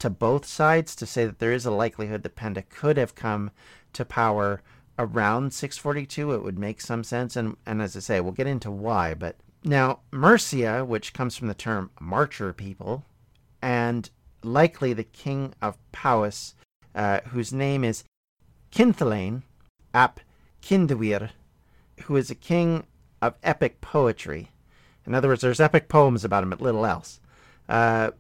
to 0.01 0.11
both 0.11 0.45
sides 0.45 0.95
to 0.97 1.07
say 1.07 1.27
that 1.27 1.39
there 1.39 1.53
is 1.53 1.67
a 1.67 1.71
likelihood 1.71 2.23
that 2.23 2.37
Penda 2.37 2.63
could 2.63 2.97
have 2.97 3.15
come 3.15 3.51
to 3.93 4.05
power 4.05 4.63
around 4.99 5.53
642. 5.53 6.33
It 6.33 6.43
would 6.43 6.59
make 6.59 6.81
some 6.81 7.05
sense, 7.05 7.37
and 7.37 7.57
and 7.67 7.81
as 7.81 7.97
I 7.97 8.01
say, 8.01 8.21
we'll 8.21 8.33
get 8.33 8.47
into 8.47 8.71
why. 8.71 9.15
But 9.15 9.37
now 9.65 10.01
Mercia, 10.11 10.85
which 10.85 11.13
comes 11.13 11.37
from 11.37 11.49
the 11.49 11.55
term 11.55 11.91
marcher 12.01 12.53
people, 12.53 13.05
and 13.63 14.11
likely 14.43 14.93
the 14.93 15.05
king 15.05 15.55
of 15.63 15.79
Powys, 15.93 16.55
uh, 16.95 17.21
whose 17.29 17.53
name 17.53 17.85
is 17.85 18.05
Cynddylan 18.73 19.43
ap 19.95 20.21
Cyndrwyn, 20.63 21.31
who 22.05 22.17
is 22.17 22.31
a 22.31 22.35
king 22.35 22.85
of 23.21 23.35
epic 23.43 23.81
poetry. 23.81 24.51
In 25.07 25.15
other 25.15 25.29
words, 25.29 25.43
there's 25.43 25.61
epic 25.61 25.89
poems 25.89 26.25
about 26.25 26.43
him, 26.43 26.51
but 26.51 26.61
little 26.61 26.87
else. 26.87 27.21
Uh, 27.69 28.11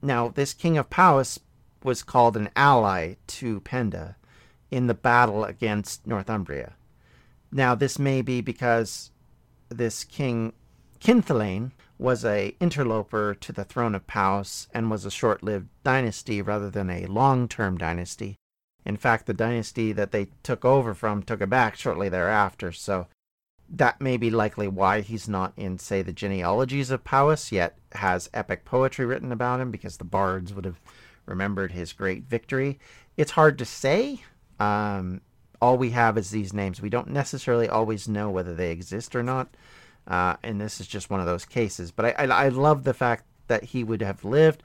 now, 0.00 0.28
this 0.28 0.54
king 0.54 0.76
of 0.76 0.90
Powys 0.90 1.38
was 1.84 2.02
called 2.02 2.36
an 2.36 2.50
ally 2.56 3.14
to 3.26 3.60
Penda 3.60 4.16
in 4.70 4.86
the 4.86 4.94
battle 4.94 5.44
against 5.44 6.06
Northumbria. 6.06 6.74
Now, 7.50 7.74
this 7.74 7.98
may 7.98 8.22
be 8.22 8.40
because 8.40 9.10
this 9.68 10.04
king 10.04 10.52
Cynddylan 11.00 11.72
was 11.98 12.24
a 12.24 12.56
interloper 12.60 13.34
to 13.34 13.52
the 13.52 13.64
throne 13.64 13.94
of 13.94 14.06
Powys 14.06 14.68
and 14.72 14.90
was 14.90 15.04
a 15.04 15.10
short-lived 15.10 15.68
dynasty 15.84 16.40
rather 16.40 16.70
than 16.70 16.90
a 16.90 17.06
long-term 17.06 17.76
dynasty. 17.76 18.38
In 18.84 18.96
fact, 18.96 19.26
the 19.26 19.34
dynasty 19.34 19.92
that 19.92 20.12
they 20.12 20.28
took 20.42 20.64
over 20.64 20.94
from 20.94 21.22
took 21.22 21.40
it 21.40 21.50
back 21.50 21.76
shortly 21.76 22.08
thereafter, 22.08 22.72
so 22.72 23.06
that 23.68 24.00
may 24.00 24.16
be 24.16 24.30
likely 24.30 24.68
why 24.68 25.00
he's 25.00 25.28
not 25.28 25.52
in, 25.56 25.78
say, 25.78 26.02
the 26.02 26.12
genealogies 26.12 26.90
of 26.90 27.04
Powys, 27.04 27.52
yet 27.52 27.78
has 27.92 28.28
epic 28.34 28.64
poetry 28.64 29.06
written 29.06 29.32
about 29.32 29.60
him 29.60 29.70
because 29.70 29.96
the 29.96 30.04
bards 30.04 30.52
would 30.52 30.64
have 30.64 30.80
remembered 31.26 31.72
his 31.72 31.92
great 31.92 32.24
victory. 32.24 32.78
It's 33.16 33.30
hard 33.32 33.58
to 33.58 33.64
say. 33.64 34.20
Um, 34.60 35.22
all 35.60 35.78
we 35.78 35.90
have 35.90 36.18
is 36.18 36.30
these 36.30 36.52
names. 36.52 36.82
We 36.82 36.90
don't 36.90 37.10
necessarily 37.10 37.68
always 37.68 38.08
know 38.08 38.30
whether 38.30 38.54
they 38.54 38.72
exist 38.72 39.14
or 39.14 39.22
not, 39.22 39.48
uh, 40.06 40.36
and 40.42 40.60
this 40.60 40.80
is 40.80 40.86
just 40.86 41.08
one 41.08 41.20
of 41.20 41.26
those 41.26 41.44
cases. 41.44 41.92
But 41.92 42.06
I, 42.06 42.10
I, 42.10 42.44
I 42.44 42.48
love 42.48 42.84
the 42.84 42.94
fact 42.94 43.24
that 43.46 43.64
he 43.64 43.84
would 43.84 44.02
have 44.02 44.24
lived. 44.24 44.62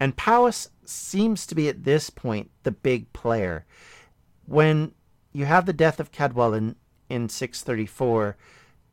And 0.00 0.16
Powys 0.16 0.70
seems 0.84 1.46
to 1.46 1.54
be 1.54 1.68
at 1.68 1.84
this 1.84 2.10
point 2.10 2.50
the 2.62 2.72
big 2.72 3.12
player. 3.12 3.64
When 4.46 4.92
you 5.32 5.44
have 5.46 5.66
the 5.66 5.72
death 5.72 6.00
of 6.00 6.12
Cadwallon 6.12 6.76
in 7.08 7.28
634, 7.28 8.36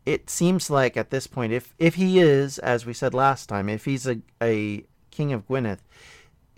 it 0.06 0.30
seems 0.30 0.70
like 0.70 0.98
at 0.98 1.12
this 1.12 1.28
point, 1.28 1.54
if 1.54 1.74
if 1.78 1.96
he 1.96 2.20
is, 2.20 2.58
as 2.60 2.86
we 2.86 2.94
said 2.94 3.14
last 3.14 3.48
time, 3.48 3.70
if 3.70 3.86
he's 3.86 4.08
a, 4.08 4.20
a 4.42 4.86
king 5.12 5.32
of 5.32 5.48
Gwynedd, 5.48 5.80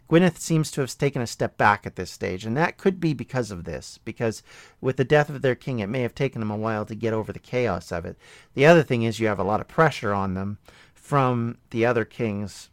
Gwynedd 0.09 0.37
seems 0.37 0.71
to 0.71 0.81
have 0.81 0.97
taken 0.97 1.21
a 1.21 1.27
step 1.27 1.57
back 1.57 1.85
at 1.85 1.95
this 1.95 2.11
stage, 2.11 2.45
and 2.45 2.55
that 2.55 2.77
could 2.77 2.99
be 2.99 3.13
because 3.13 3.51
of 3.51 3.63
this. 3.63 3.99
Because 4.05 4.43
with 4.79 4.97
the 4.97 5.03
death 5.03 5.29
of 5.29 5.41
their 5.41 5.55
king, 5.55 5.79
it 5.79 5.89
may 5.89 6.01
have 6.01 6.15
taken 6.15 6.39
them 6.39 6.51
a 6.51 6.57
while 6.57 6.85
to 6.85 6.95
get 6.95 7.13
over 7.13 7.33
the 7.33 7.39
chaos 7.39 7.91
of 7.91 8.05
it. 8.05 8.17
The 8.53 8.65
other 8.65 8.83
thing 8.83 9.03
is 9.03 9.19
you 9.19 9.27
have 9.27 9.39
a 9.39 9.43
lot 9.43 9.59
of 9.59 9.67
pressure 9.67 10.13
on 10.13 10.35
them 10.35 10.59
from 10.93 11.57
the 11.71 11.85
other 11.85 12.05
kings 12.05 12.69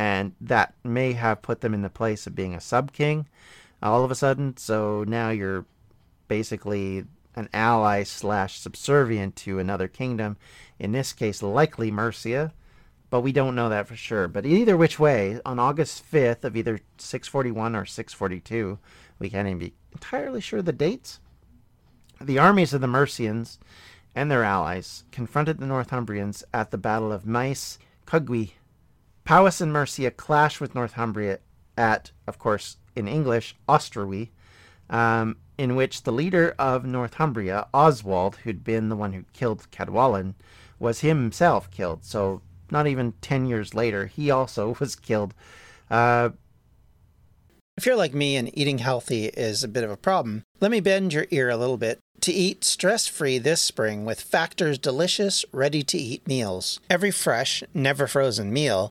and 0.00 0.32
that 0.40 0.72
may 0.82 1.12
have 1.12 1.42
put 1.42 1.60
them 1.60 1.74
in 1.74 1.82
the 1.82 1.90
place 1.90 2.26
of 2.26 2.34
being 2.34 2.54
a 2.54 2.60
sub 2.60 2.90
king 2.90 3.26
uh, 3.82 3.92
all 3.92 4.02
of 4.02 4.10
a 4.10 4.14
sudden. 4.14 4.56
So 4.56 5.04
now 5.06 5.28
you're 5.28 5.66
basically 6.26 7.04
an 7.36 7.50
ally 7.52 8.04
slash 8.04 8.58
subservient 8.58 9.36
to 9.36 9.58
another 9.58 9.88
kingdom. 9.88 10.38
In 10.78 10.92
this 10.92 11.12
case, 11.12 11.42
likely 11.42 11.90
Mercia, 11.90 12.54
but 13.10 13.20
we 13.20 13.30
don't 13.30 13.54
know 13.54 13.68
that 13.68 13.88
for 13.88 13.94
sure. 13.94 14.26
But 14.26 14.46
either 14.46 14.74
which 14.74 14.98
way, 14.98 15.38
on 15.44 15.58
August 15.58 16.10
5th 16.10 16.44
of 16.44 16.56
either 16.56 16.80
641 16.96 17.76
or 17.76 17.84
642, 17.84 18.78
we 19.18 19.28
can't 19.28 19.48
even 19.48 19.58
be 19.58 19.74
entirely 19.92 20.40
sure 20.40 20.60
of 20.60 20.64
the 20.64 20.72
dates. 20.72 21.20
The 22.22 22.38
armies 22.38 22.72
of 22.72 22.80
the 22.80 22.86
Mercians 22.86 23.58
and 24.14 24.30
their 24.30 24.44
allies 24.44 25.04
confronted 25.12 25.58
the 25.58 25.66
Northumbrians 25.66 26.42
at 26.54 26.70
the 26.70 26.78
Battle 26.78 27.12
of 27.12 27.26
Maes 27.26 27.78
Cogwy 28.06 28.52
Powys 29.24 29.60
and 29.60 29.72
Mercia 29.72 30.10
clash 30.10 30.60
with 30.60 30.74
Northumbria 30.74 31.38
at, 31.76 32.10
of 32.26 32.38
course, 32.38 32.76
in 32.96 33.08
English, 33.08 33.54
Oswestry, 33.68 34.30
um, 34.88 35.36
in 35.56 35.76
which 35.76 36.02
the 36.02 36.12
leader 36.12 36.54
of 36.58 36.84
Northumbria, 36.84 37.66
Oswald, 37.72 38.36
who'd 38.36 38.64
been 38.64 38.88
the 38.88 38.96
one 38.96 39.12
who 39.12 39.24
killed 39.32 39.70
Cadwallon, 39.70 40.34
was 40.78 41.00
himself 41.00 41.70
killed. 41.70 42.04
So 42.04 42.42
not 42.70 42.86
even 42.86 43.14
10 43.20 43.46
years 43.46 43.74
later, 43.74 44.06
he 44.06 44.30
also 44.30 44.76
was 44.80 44.96
killed. 44.96 45.34
Uh, 45.90 46.30
if 47.76 47.86
you're 47.86 47.96
like 47.96 48.14
me 48.14 48.36
and 48.36 48.56
eating 48.58 48.78
healthy 48.78 49.26
is 49.26 49.64
a 49.64 49.68
bit 49.68 49.84
of 49.84 49.90
a 49.90 49.96
problem, 49.96 50.42
let 50.60 50.70
me 50.70 50.80
bend 50.80 51.12
your 51.12 51.26
ear 51.30 51.48
a 51.48 51.56
little 51.56 51.78
bit 51.78 51.98
to 52.20 52.32
eat 52.32 52.64
stress 52.64 53.06
free 53.06 53.38
this 53.38 53.62
spring 53.62 54.04
with 54.04 54.20
Factor's 54.20 54.78
delicious, 54.78 55.44
ready 55.52 55.82
to 55.84 55.96
eat 55.96 56.28
meals. 56.28 56.80
Every 56.90 57.10
fresh, 57.10 57.62
never 57.72 58.06
frozen 58.06 58.52
meal 58.52 58.90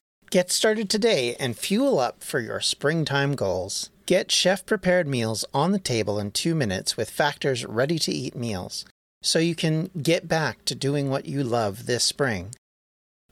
Get 0.31 0.49
started 0.49 0.89
today 0.89 1.35
and 1.41 1.57
fuel 1.57 1.99
up 1.99 2.23
for 2.23 2.39
your 2.39 2.61
springtime 2.61 3.35
goals. 3.35 3.89
Get 4.05 4.31
chef 4.31 4.65
prepared 4.65 5.05
meals 5.05 5.43
on 5.53 5.73
the 5.73 5.77
table 5.77 6.17
in 6.17 6.31
two 6.31 6.55
minutes 6.55 6.95
with 6.95 7.09
Factor's 7.09 7.65
ready 7.65 7.99
to 7.99 8.13
eat 8.13 8.33
meals 8.33 8.85
so 9.21 9.39
you 9.39 9.55
can 9.55 9.89
get 10.01 10.29
back 10.29 10.63
to 10.63 10.73
doing 10.73 11.09
what 11.09 11.25
you 11.25 11.43
love 11.43 11.85
this 11.85 12.05
spring. 12.05 12.55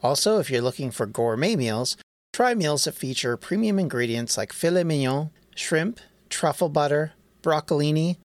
Also, 0.03 0.39
if 0.39 0.49
you're 0.49 0.61
looking 0.61 0.91
for 0.91 1.05
gourmet 1.05 1.55
meals, 1.55 1.95
try 2.33 2.53
meals 2.53 2.83
that 2.83 2.95
feature 2.95 3.37
premium 3.37 3.79
ingredients 3.79 4.37
like 4.37 4.51
filet 4.51 4.83
mignon, 4.83 5.29
shrimp, 5.55 6.01
truffle 6.27 6.67
butter, 6.67 7.13
broccolini, 7.41 8.17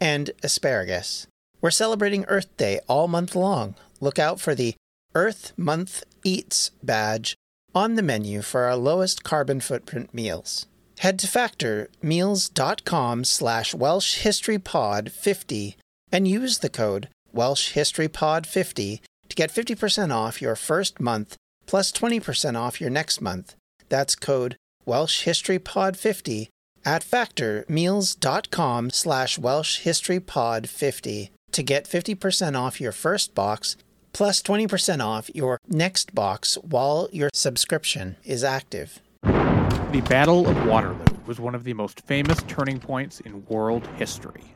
and 0.00 0.30
asparagus. 0.42 1.26
We're 1.60 1.70
celebrating 1.70 2.24
Earth 2.28 2.56
Day 2.56 2.80
all 2.88 3.08
month 3.08 3.36
long. 3.36 3.74
Look 4.00 4.18
out 4.18 4.40
for 4.40 4.54
the 4.54 4.74
Earth 5.14 5.52
Month 5.58 6.04
Eats 6.24 6.70
badge 6.82 7.36
on 7.74 7.94
the 7.94 8.02
menu 8.02 8.42
for 8.42 8.62
our 8.62 8.76
lowest 8.76 9.24
carbon 9.24 9.60
footprint 9.60 10.14
meals. 10.14 10.66
Head 10.98 11.18
to 11.20 11.26
factormeals.com 11.26 13.24
slash 13.24 13.74
welshhistorypod50 13.74 15.74
and 16.12 16.28
use 16.28 16.58
the 16.58 16.68
code 16.68 17.08
welshhistorypod50 17.34 19.00
to 19.28 19.36
get 19.36 19.50
50% 19.50 20.14
off 20.14 20.42
your 20.42 20.54
first 20.54 21.00
month 21.00 21.36
plus 21.66 21.90
20% 21.92 22.56
off 22.56 22.80
your 22.80 22.90
next 22.90 23.20
month. 23.20 23.56
That's 23.88 24.14
code 24.14 24.56
welshhistorypod50 24.86 26.48
at 26.84 27.04
factormeals.com 27.04 28.90
slash 28.90 29.38
welshhistorypod50 29.38 31.30
to 31.52 31.62
get 31.62 31.84
50% 31.84 32.58
off 32.58 32.80
your 32.80 32.92
first 32.92 33.34
box 33.34 33.76
plus 34.12 34.42
20% 34.42 35.04
off 35.04 35.30
your 35.34 35.58
next 35.68 36.14
box 36.14 36.56
while 36.62 37.08
your 37.12 37.30
subscription 37.32 38.16
is 38.24 38.44
active. 38.44 39.00
The 39.22 40.04
Battle 40.08 40.48
of 40.48 40.66
Waterloo 40.66 41.04
was 41.26 41.40
one 41.40 41.54
of 41.54 41.64
the 41.64 41.74
most 41.74 42.00
famous 42.06 42.42
turning 42.48 42.80
points 42.80 43.20
in 43.20 43.44
world 43.46 43.86
history. 43.96 44.54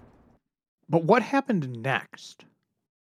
But 0.89 1.05
what 1.05 1.23
happened 1.23 1.83
next? 1.83 2.45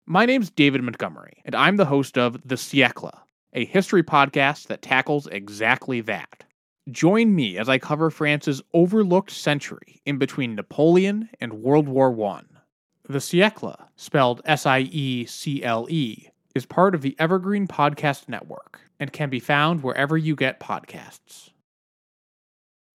My 0.05 0.25
name's 0.25 0.49
David 0.49 0.83
Montgomery, 0.83 1.41
and 1.45 1.55
I'm 1.55 1.77
the 1.77 1.85
host 1.85 2.17
of 2.17 2.33
The 2.45 2.55
Siècle, 2.55 3.17
a 3.53 3.65
history 3.65 4.03
podcast 4.03 4.67
that 4.67 4.81
tackles 4.81 5.27
exactly 5.27 6.01
that 6.01 6.45
Join 6.91 7.33
me 7.33 7.57
as 7.57 7.67
I 7.67 7.79
cover 7.79 8.11
France's 8.11 8.61
overlooked 8.71 9.31
century 9.31 10.01
in 10.05 10.19
between 10.19 10.53
Napoleon 10.53 11.29
and 11.39 11.63
World 11.63 11.87
War 11.89 12.11
I. 12.23 12.43
The 13.09 13.17
Siecle, 13.17 13.87
spelled 13.95 14.41
S 14.45 14.67
I 14.67 14.81
E 14.81 15.25
C 15.25 15.63
L 15.63 15.87
E, 15.89 16.29
is 16.55 16.65
part 16.65 16.95
of 16.95 17.01
the 17.01 17.17
Evergreen 17.19 17.67
Podcast 17.67 18.29
Network 18.29 18.79
and 18.97 19.11
can 19.11 19.29
be 19.29 19.41
found 19.41 19.83
wherever 19.83 20.17
you 20.17 20.37
get 20.37 20.57
podcasts. 20.57 21.49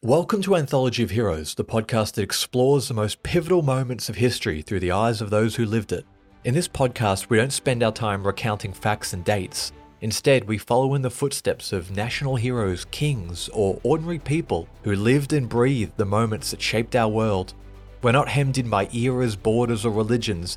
Welcome 0.02 0.40
to 0.43 0.57
Anthology 0.57 1.02
of 1.02 1.11
Heroes, 1.11 1.55
the 1.55 1.64
podcast 1.64 2.14
that 2.14 2.23
explores 2.23 2.88
the 2.88 2.95
most 2.95 3.23
pivotal 3.23 3.61
moments 3.61 4.09
of 4.09 4.17
history 4.17 4.62
through 4.62 4.81
the 4.81 4.93
eyes 4.93 5.21
of 5.21 5.29
those 5.29 5.57
who 5.57 5.67
lived 5.67 5.93
it. 5.93 6.07
In 6.43 6.55
this 6.55 6.69
podcast, 6.69 7.29
we 7.29 7.37
don't 7.37 7.52
spend 7.52 7.83
our 7.83 7.93
time 7.93 8.26
recounting 8.26 8.73
facts 8.73 9.12
and 9.12 9.23
dates. 9.26 9.73
Instead, 10.00 10.45
we 10.45 10.57
follow 10.57 10.95
in 10.95 11.02
the 11.02 11.11
footsteps 11.11 11.71
of 11.75 11.95
national 11.95 12.37
heroes, 12.37 12.87
kings, 12.87 13.50
or 13.52 13.79
ordinary 13.83 14.19
people 14.19 14.67
who 14.85 14.97
lived 14.97 15.35
and 15.35 15.50
breathed 15.50 15.99
the 15.99 16.07
moments 16.07 16.50
that 16.50 16.62
shaped 16.62 16.97
our 16.97 17.11
world. 17.11 17.52
We're 18.00 18.12
not 18.12 18.31
hemmed 18.31 18.57
in 18.57 18.71
by 18.71 18.88
eras, 18.95 19.37
borders, 19.37 19.85
or 19.85 19.93
religions. 19.93 20.57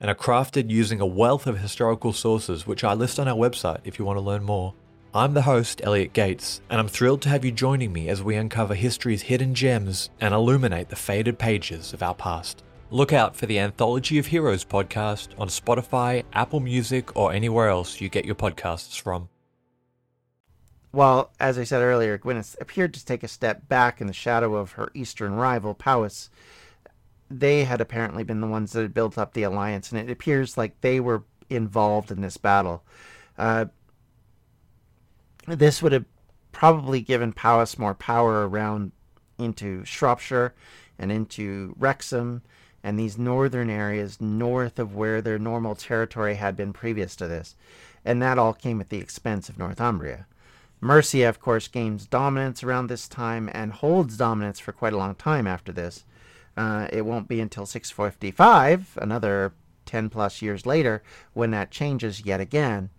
and 0.00 0.10
are 0.10 0.14
crafted 0.14 0.70
using 0.70 1.00
a 1.00 1.06
wealth 1.06 1.46
of 1.46 1.58
historical 1.58 2.12
sources, 2.12 2.66
which 2.66 2.84
I 2.84 2.94
list 2.94 3.18
on 3.18 3.28
our 3.28 3.36
website 3.36 3.80
if 3.84 3.98
you 3.98 4.04
want 4.04 4.16
to 4.16 4.24
learn 4.24 4.44
more. 4.44 4.74
I'm 5.14 5.34
the 5.34 5.42
host, 5.42 5.80
Elliot 5.82 6.12
Gates, 6.12 6.60
and 6.70 6.78
I'm 6.78 6.86
thrilled 6.86 7.22
to 7.22 7.28
have 7.30 7.44
you 7.44 7.50
joining 7.50 7.92
me 7.92 8.08
as 8.08 8.22
we 8.22 8.36
uncover 8.36 8.74
history's 8.74 9.22
hidden 9.22 9.54
gems 9.54 10.10
and 10.20 10.34
illuminate 10.34 10.90
the 10.90 10.96
faded 10.96 11.38
pages 11.38 11.92
of 11.92 12.02
our 12.02 12.14
past. 12.14 12.62
Look 12.90 13.12
out 13.12 13.34
for 13.34 13.46
the 13.46 13.58
Anthology 13.58 14.18
of 14.18 14.26
Heroes 14.26 14.64
podcast 14.64 15.28
on 15.38 15.48
Spotify, 15.48 16.24
Apple 16.32 16.60
Music, 16.60 17.16
or 17.16 17.32
anywhere 17.32 17.68
else 17.68 18.00
you 18.00 18.08
get 18.08 18.24
your 18.24 18.34
podcasts 18.34 19.00
from. 19.00 19.28
While, 20.90 21.32
as 21.38 21.58
I 21.58 21.64
said 21.64 21.82
earlier, 21.82 22.16
Gwynedd 22.16 22.56
appeared 22.60 22.94
to 22.94 23.04
take 23.04 23.22
a 23.22 23.28
step 23.28 23.68
back 23.68 24.00
in 24.00 24.06
the 24.06 24.12
shadow 24.12 24.56
of 24.56 24.72
her 24.72 24.90
eastern 24.94 25.34
rival, 25.34 25.74
Powys, 25.74 26.30
they 27.30 27.64
had 27.64 27.80
apparently 27.80 28.24
been 28.24 28.40
the 28.40 28.46
ones 28.46 28.72
that 28.72 28.82
had 28.82 28.94
built 28.94 29.18
up 29.18 29.32
the 29.32 29.42
alliance, 29.42 29.92
and 29.92 30.00
it 30.00 30.12
appears 30.12 30.56
like 30.56 30.80
they 30.80 31.00
were 31.00 31.24
involved 31.50 32.10
in 32.10 32.20
this 32.20 32.36
battle. 32.36 32.82
Uh, 33.36 33.66
this 35.46 35.82
would 35.82 35.92
have 35.92 36.04
probably 36.52 37.00
given 37.00 37.32
Powys 37.32 37.78
more 37.78 37.94
power 37.94 38.48
around 38.48 38.92
into 39.38 39.84
Shropshire 39.84 40.54
and 40.98 41.12
into 41.12 41.74
Wrexham 41.78 42.42
and 42.82 42.98
these 42.98 43.18
northern 43.18 43.70
areas 43.70 44.20
north 44.20 44.78
of 44.78 44.94
where 44.94 45.20
their 45.20 45.38
normal 45.38 45.74
territory 45.74 46.36
had 46.36 46.56
been 46.56 46.72
previous 46.72 47.16
to 47.16 47.26
this. 47.26 47.54
And 48.04 48.22
that 48.22 48.38
all 48.38 48.52
came 48.54 48.80
at 48.80 48.88
the 48.88 48.98
expense 48.98 49.48
of 49.48 49.58
Northumbria. 49.58 50.26
Mercia, 50.80 51.28
of 51.28 51.40
course, 51.40 51.66
gains 51.66 52.06
dominance 52.06 52.62
around 52.62 52.86
this 52.86 53.08
time 53.08 53.50
and 53.52 53.72
holds 53.72 54.16
dominance 54.16 54.60
for 54.60 54.72
quite 54.72 54.92
a 54.92 54.98
long 54.98 55.16
time 55.16 55.46
after 55.46 55.72
this. 55.72 56.04
Uh, 56.58 56.88
it 56.92 57.02
won't 57.02 57.28
be 57.28 57.40
until 57.40 57.64
655, 57.64 58.98
another 59.00 59.52
10 59.86 60.08
plus 60.10 60.42
years 60.42 60.66
later, 60.66 61.04
when 61.32 61.52
that 61.52 61.70
changes 61.70 62.24
yet 62.24 62.40
again. 62.40 62.90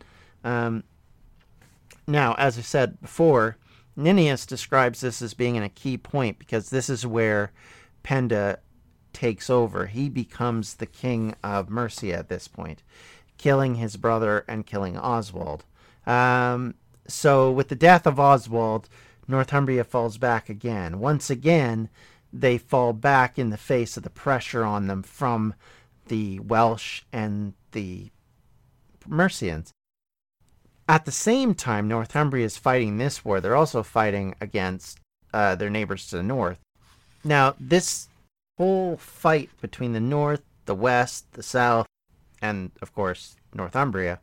Um, 0.46 0.86
now, 2.08 2.36
as 2.38 2.58
I 2.58 2.62
said 2.62 3.02
before, 3.02 3.58
Nennius 3.98 4.48
describes 4.48 5.02
this 5.02 5.22
as 5.22 5.34
being 5.34 5.58
in 5.58 5.64
a 5.64 5.68
key 5.68 5.98
point 5.98 6.40
because 6.40 6.70
this 6.70 6.90
is 6.90 7.06
where 7.06 7.52
Penda 8.02 8.60
takes 9.12 9.50
over. 9.50 9.88
He 9.88 10.08
becomes 10.08 10.76
the 10.76 10.86
king 10.86 11.36
of 11.44 11.70
Mercia 11.70 12.14
at 12.14 12.30
this 12.30 12.48
point, 12.48 12.82
killing 13.38 13.76
his 13.76 13.98
brother 13.98 14.46
and 14.48 14.66
killing 14.66 14.98
Oswald. 14.98 15.66
Um, 16.08 16.76
so, 17.10 17.52
with 17.52 17.68
the 17.68 17.76
death 17.76 18.08
of 18.08 18.22
Oswald, 18.22 18.88
Northumbria 19.28 19.84
falls 19.84 20.18
back 20.18 20.48
again. 20.48 21.00
Once 21.00 21.30
again, 21.30 21.90
they 22.32 22.58
fall 22.58 22.94
back 22.94 23.40
in 23.40 23.50
the 23.50 23.58
face 23.58 23.98
of 23.98 24.04
the 24.04 24.10
pressure 24.10 24.64
on 24.64 24.88
them 24.88 25.04
from 25.04 25.54
the 26.08 26.40
Welsh 26.40 27.04
and 27.12 27.54
the 27.72 28.10
Mercians. 29.08 29.72
At 30.88 31.06
the 31.06 31.12
same 31.12 31.54
time, 31.54 31.88
Northumbria 31.88 32.46
is 32.46 32.58
fighting 32.58 32.98
this 32.98 33.24
war. 33.24 33.40
They're 33.40 33.56
also 33.56 33.84
fighting 33.84 34.36
against 34.42 35.00
uh, 35.34 35.56
their 35.56 35.70
neighbors 35.70 36.08
to 36.08 36.18
the 36.18 36.24
north. 36.24 36.60
Now, 37.24 37.56
this 37.60 38.08
whole 38.58 38.98
fight 38.98 39.50
between 39.62 39.94
the 39.94 40.00
north, 40.00 40.42
the 40.66 40.76
west, 40.76 41.32
the 41.34 41.44
south, 41.44 41.86
and 42.42 42.72
of 42.82 42.94
course 42.94 43.36
Northumbria 43.54 44.20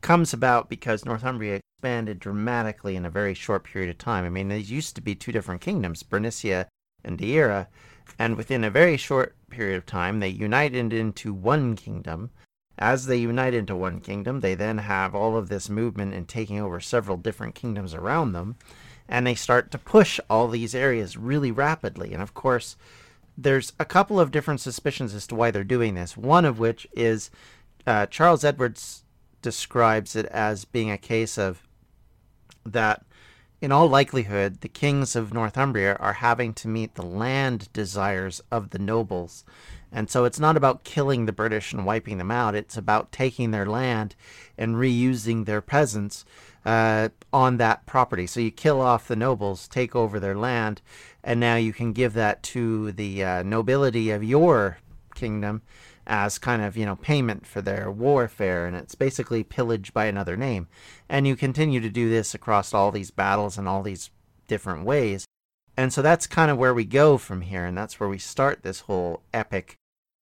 comes 0.00 0.32
about 0.32 0.68
because 0.68 1.04
Northumbria 1.04 1.56
expanded 1.56 2.18
dramatically 2.18 2.96
in 2.96 3.04
a 3.04 3.10
very 3.10 3.34
short 3.34 3.64
period 3.64 3.90
of 3.90 3.98
time. 3.98 4.24
I 4.24 4.30
mean, 4.30 4.48
these 4.48 4.70
used 4.70 4.94
to 4.96 5.00
be 5.00 5.14
two 5.14 5.32
different 5.32 5.60
kingdoms, 5.60 6.02
Bernicia 6.02 6.66
and 7.04 7.18
Deira, 7.18 7.66
and 8.18 8.36
within 8.36 8.64
a 8.64 8.70
very 8.70 8.96
short 8.96 9.34
period 9.50 9.76
of 9.76 9.86
time, 9.86 10.20
they 10.20 10.28
united 10.28 10.92
into 10.92 11.32
one 11.32 11.76
kingdom. 11.76 12.30
As 12.78 13.06
they 13.06 13.18
unite 13.18 13.54
into 13.54 13.76
one 13.76 14.00
kingdom, 14.00 14.40
they 14.40 14.54
then 14.54 14.78
have 14.78 15.14
all 15.14 15.36
of 15.36 15.48
this 15.48 15.68
movement 15.68 16.14
and 16.14 16.26
taking 16.26 16.58
over 16.60 16.80
several 16.80 17.16
different 17.16 17.54
kingdoms 17.54 17.94
around 17.94 18.32
them, 18.32 18.56
and 19.08 19.26
they 19.26 19.34
start 19.34 19.70
to 19.70 19.78
push 19.78 20.18
all 20.30 20.48
these 20.48 20.74
areas 20.74 21.16
really 21.16 21.50
rapidly. 21.50 22.12
And 22.12 22.22
of 22.22 22.32
course, 22.32 22.76
there's 23.36 23.72
a 23.78 23.84
couple 23.84 24.18
of 24.18 24.30
different 24.30 24.60
suspicions 24.60 25.14
as 25.14 25.26
to 25.26 25.34
why 25.34 25.50
they're 25.50 25.64
doing 25.64 25.94
this. 25.94 26.16
One 26.16 26.44
of 26.44 26.58
which 26.58 26.86
is 26.92 27.30
uh, 27.86 28.06
Charles 28.06 28.44
Edwards 28.44 29.04
describes 29.42 30.14
it 30.16 30.26
as 30.26 30.64
being 30.64 30.90
a 30.90 30.98
case 30.98 31.38
of 31.38 31.62
that 32.64 33.04
in 33.60 33.72
all 33.72 33.88
likelihood 33.88 34.60
the 34.60 34.68
kings 34.68 35.14
of 35.14 35.34
Northumbria 35.34 35.94
are 35.96 36.14
having 36.14 36.54
to 36.54 36.68
meet 36.68 36.94
the 36.94 37.04
land 37.04 37.70
desires 37.72 38.40
of 38.50 38.70
the 38.70 38.78
nobles. 38.78 39.44
And 39.92 40.08
so 40.08 40.24
it's 40.24 40.38
not 40.38 40.56
about 40.56 40.84
killing 40.84 41.26
the 41.26 41.32
British 41.32 41.72
and 41.72 41.84
wiping 41.84 42.18
them 42.18 42.30
out. 42.30 42.54
It's 42.54 42.76
about 42.76 43.12
taking 43.12 43.50
their 43.50 43.66
land 43.66 44.14
and 44.56 44.76
reusing 44.76 45.44
their 45.44 45.60
peasants 45.60 46.24
uh, 46.64 47.08
on 47.32 47.56
that 47.56 47.86
property. 47.86 48.26
So 48.26 48.40
you 48.40 48.50
kill 48.50 48.80
off 48.80 49.08
the 49.08 49.16
nobles, 49.16 49.66
take 49.66 49.96
over 49.96 50.20
their 50.20 50.36
land, 50.36 50.80
and 51.24 51.40
now 51.40 51.56
you 51.56 51.72
can 51.72 51.92
give 51.92 52.12
that 52.14 52.42
to 52.44 52.92
the 52.92 53.24
uh, 53.24 53.42
nobility 53.42 54.10
of 54.10 54.22
your 54.22 54.78
kingdom 55.14 55.62
as 56.10 56.38
kind 56.38 56.60
of 56.60 56.76
you 56.76 56.84
know 56.84 56.96
payment 56.96 57.46
for 57.46 57.62
their 57.62 57.90
warfare 57.90 58.66
and 58.66 58.76
it's 58.76 58.96
basically 58.96 59.44
pillage 59.44 59.94
by 59.94 60.06
another 60.06 60.36
name. 60.36 60.66
And 61.08 61.26
you 61.26 61.36
continue 61.36 61.80
to 61.80 61.88
do 61.88 62.10
this 62.10 62.34
across 62.34 62.74
all 62.74 62.90
these 62.90 63.12
battles 63.12 63.56
and 63.56 63.68
all 63.68 63.82
these 63.82 64.10
different 64.48 64.84
ways. 64.84 65.24
And 65.76 65.92
so 65.92 66.02
that's 66.02 66.26
kind 66.26 66.50
of 66.50 66.58
where 66.58 66.74
we 66.74 66.84
go 66.84 67.16
from 67.16 67.42
here 67.42 67.64
and 67.64 67.78
that's 67.78 68.00
where 68.00 68.08
we 68.08 68.18
start 68.18 68.62
this 68.62 68.80
whole 68.80 69.22
epic 69.32 69.76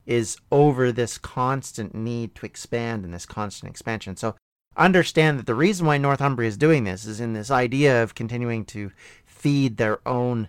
is 0.08 0.38
over 0.52 0.92
this 0.92 1.18
constant 1.18 1.94
need 1.94 2.36
to 2.36 2.46
expand 2.46 3.06
and 3.06 3.14
this 3.14 3.26
constant 3.28 3.70
expansion. 3.70 4.16
So 4.16 4.36
understand 4.76 5.38
that 5.40 5.46
the 5.46 5.56
reason 5.56 5.86
why 5.86 5.98
northumbria 5.98 6.50
is 6.50 6.58
doing 6.58 6.84
this 6.84 7.06
is 7.06 7.20
in 7.20 7.34
this 7.34 7.52
idea 7.52 8.04
of 8.04 8.16
continuing 8.16 8.66
to 8.66 8.92
feed 9.24 9.78
their 9.78 10.00
own 10.08 10.48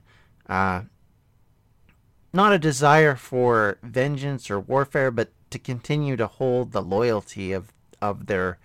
uh, 0.49 0.83
not 2.37 2.53
a 2.53 2.59
desire 2.59 3.17
for 3.17 3.79
vengeance 3.83 4.51
or 4.51 4.61
warfare, 4.61 5.11
but 5.11 5.33
to 5.51 5.59
continue 5.59 6.17
to 6.17 6.27
hold 6.27 6.73
the 6.73 6.83
loyalty 6.83 7.53
of 7.53 7.73
of 8.01 8.27
their 8.27 8.59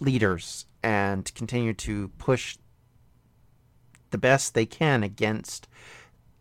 leaders 0.00 0.66
and 0.82 1.34
continue 1.34 1.72
to 1.72 2.08
push 2.18 2.58
the 4.10 4.18
best 4.18 4.54
they 4.54 4.66
can 4.66 5.02
against 5.02 5.66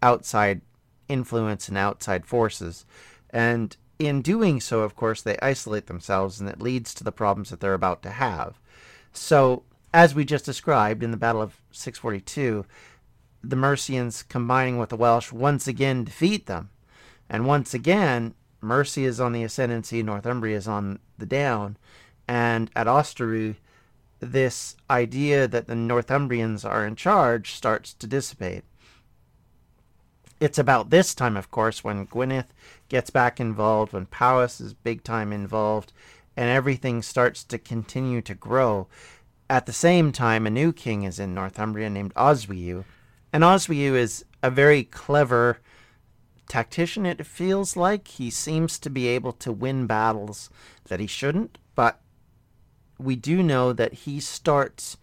outside 0.04 0.62
influence 1.08 1.68
and 1.68 1.78
outside 1.78 2.26
forces. 2.26 2.86
And 3.30 3.76
in 3.98 4.22
doing 4.22 4.60
so, 4.60 4.82
of 4.82 4.96
course, 4.96 5.22
they 5.22 5.38
isolate 5.42 5.88
themselves, 5.88 6.40
and 6.40 6.50
it 6.50 6.62
leads 6.62 6.94
to 6.96 7.04
the 7.04 7.12
problems 7.12 7.50
that 7.50 7.60
they're 7.60 7.74
about 7.74 8.04
to 8.04 8.12
have. 8.12 8.60
So, 9.14 9.64
as 9.94 10.14
we 10.14 10.26
just 10.26 10.46
described 10.46 11.04
in 11.04 11.12
the 11.12 11.18
Battle 11.18 11.42
of 11.42 11.62
642, 11.72 12.66
the 13.50 13.56
Mercians 13.56 14.24
combining 14.28 14.78
with 14.78 14.90
the 14.90 14.96
Welsh 14.96 15.32
once 15.32 15.68
again 15.68 16.04
defeat 16.04 16.46
them. 16.46 16.70
And 17.30 17.46
once 17.46 17.74
again, 17.74 18.34
Mercia 18.62 19.02
is 19.02 19.20
on 19.20 19.34
the 19.34 19.44
ascendancy, 19.44 20.02
Northumbria 20.02 20.58
is 20.58 20.68
on 20.68 21.00
the 21.18 21.26
down. 21.26 21.78
And 22.28 22.72
at 22.76 22.88
Oswestry, 22.88 23.58
this 24.20 24.76
idea 24.90 25.48
that 25.48 25.68
the 25.68 25.76
Northumbrians 25.76 26.68
are 26.68 26.86
in 26.86 26.96
charge 26.96 27.52
starts 27.52 27.94
to 27.94 28.08
dissipate. 28.08 28.64
it's 30.40 30.58
about 30.58 30.90
this 30.90 31.16
time, 31.16 31.38
of 31.38 31.50
course, 31.50 31.84
when 31.84 32.06
Gwynedd 32.06 32.48
gets 32.90 33.10
back 33.10 33.40
involved, 33.40 33.94
when 33.94 34.06
Powys 34.06 34.60
is 34.60 34.74
big 34.74 35.04
time 35.04 35.32
involved, 35.32 35.94
and 36.36 36.50
everything 36.50 37.02
starts 37.02 37.44
to 37.46 37.58
continue 37.58 38.22
to 38.22 38.36
grow. 38.36 38.88
At 39.50 39.66
the 39.66 39.74
same 39.74 40.12
time, 40.12 40.46
a 40.46 40.50
new 40.50 40.74
king 40.74 41.04
is 41.04 41.20
in 41.20 41.34
Northumbria 41.34 41.90
named 41.90 42.14
Oswiu. 42.16 42.84
And 43.36 43.44
Oswiu 43.44 43.96
is 43.98 44.24
a 44.42 44.50
very 44.50 44.86
clever 44.86 45.60
tactician, 46.48 47.06
it 47.06 47.26
feels 47.26 47.76
like. 47.76 48.08
He 48.08 48.30
seems 48.30 48.80
to 48.80 48.90
be 48.90 49.08
able 49.08 49.34
to 49.34 49.52
win 49.52 49.88
battles 49.88 50.50
that 50.86 51.02
he 51.02 51.06
shouldn't, 51.06 51.58
but 51.76 52.00
we 52.98 53.18
do 53.18 53.44
know 53.44 53.74
that 53.74 53.94
he 53.94 54.22
starts 54.22 54.96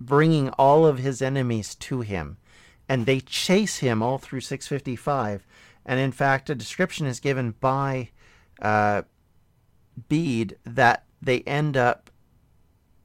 bringing 0.00 0.48
all 0.58 0.84
of 0.84 0.98
his 0.98 1.22
enemies 1.22 1.76
to 1.76 2.00
him, 2.00 2.36
and 2.88 3.06
they 3.06 3.20
chase 3.20 3.76
him 3.76 4.02
all 4.02 4.18
through 4.18 4.40
655. 4.40 5.46
And 5.86 6.00
in 6.00 6.10
fact, 6.10 6.50
a 6.50 6.56
description 6.56 7.06
is 7.06 7.20
given 7.20 7.52
by 7.60 8.10
uh, 8.60 9.02
Bede 10.08 10.56
that 10.64 11.04
they 11.22 11.42
end 11.42 11.76
up 11.76 12.10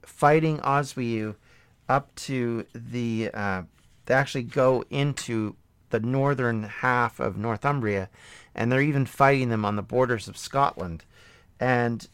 fighting 0.02 0.58
Oswiu 0.58 1.36
up 1.88 2.12
to 2.16 2.66
the. 2.74 3.30
Uh, 3.32 3.62
they 4.06 4.14
actually 4.14 4.44
go 4.44 4.84
into 4.90 5.56
the 5.90 6.00
northern 6.00 6.64
half 6.64 7.20
of 7.20 7.36
Northumbria, 7.36 8.08
and 8.54 8.70
they're 8.70 8.80
even 8.80 9.06
fighting 9.06 9.50
them 9.50 9.64
on 9.64 9.76
the 9.76 9.82
borders 9.82 10.28
of 10.28 10.36
Scotland. 10.36 11.04
And 11.60 12.08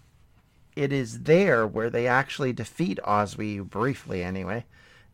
it 0.77 0.93
is 0.93 1.21
there 1.21 1.67
where 1.67 1.91
they 1.91 2.07
actually 2.07 2.53
defeat 2.53 2.99
Oswiu 3.05 3.69
briefly, 3.69 4.23
anyway, 4.23 4.65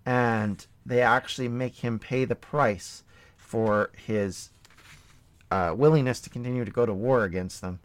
and 0.06 0.64
they 0.86 1.02
actually 1.02 1.48
make 1.48 1.76
him 1.76 1.98
pay 1.98 2.24
the 2.24 2.34
price 2.34 3.02
for 3.36 3.90
his 4.06 4.50
uh, 5.50 5.74
willingness 5.76 6.20
to 6.20 6.30
continue 6.30 6.64
to 6.64 6.70
go 6.70 6.86
to 6.86 6.94
war 6.94 7.24
against 7.24 7.60
them. 7.60 7.80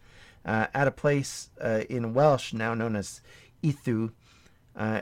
Uh, 0.46 0.68
at 0.74 0.88
a 0.88 0.92
place 0.92 1.50
uh, 1.62 1.84
in 1.90 2.14
Welsh 2.14 2.54
now 2.54 2.74
known 2.74 2.96
as 2.96 3.22
Ithu, 3.64 4.12
uh, 4.76 5.02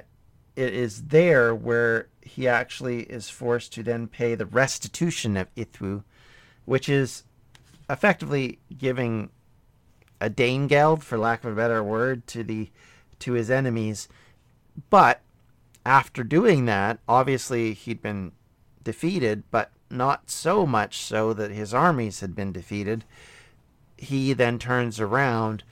it 0.56 0.74
is 0.74 1.04
there 1.06 1.56
where 1.56 2.08
he 2.22 2.48
actually 2.48 3.04
is 3.04 3.30
forced 3.30 3.74
to 3.74 3.84
then 3.84 4.08
pay 4.08 4.36
the 4.36 4.46
restitution 4.46 5.38
of 5.38 5.54
Ithwu, 5.56 6.04
which 6.66 6.88
is 6.88 7.24
effectively 7.90 8.60
giving 8.78 9.30
a 10.20 10.30
Danegeld, 10.30 11.04
for 11.04 11.18
lack 11.18 11.44
of 11.44 11.54
a 11.54 11.56
better 11.56 11.84
word, 11.84 12.28
to 12.28 12.44
the 12.44 12.70
to 13.20 13.34
his 13.34 13.52
enemies. 13.52 14.08
But 14.90 15.22
after 15.86 16.24
doing 16.24 16.66
that, 16.66 17.00
obviously 17.08 17.74
he'd 17.74 18.02
been 18.02 18.32
defeated, 18.84 19.44
but 19.52 19.72
not 19.90 20.30
so 20.30 20.66
much 20.66 20.98
so 20.98 21.34
that 21.34 21.52
his 21.52 21.74
armies 21.74 22.22
had 22.22 22.36
been 22.36 22.52
defeated. 22.52 23.04
He 23.98 24.34
then 24.34 24.58
turns 24.58 25.00
around 25.00 25.64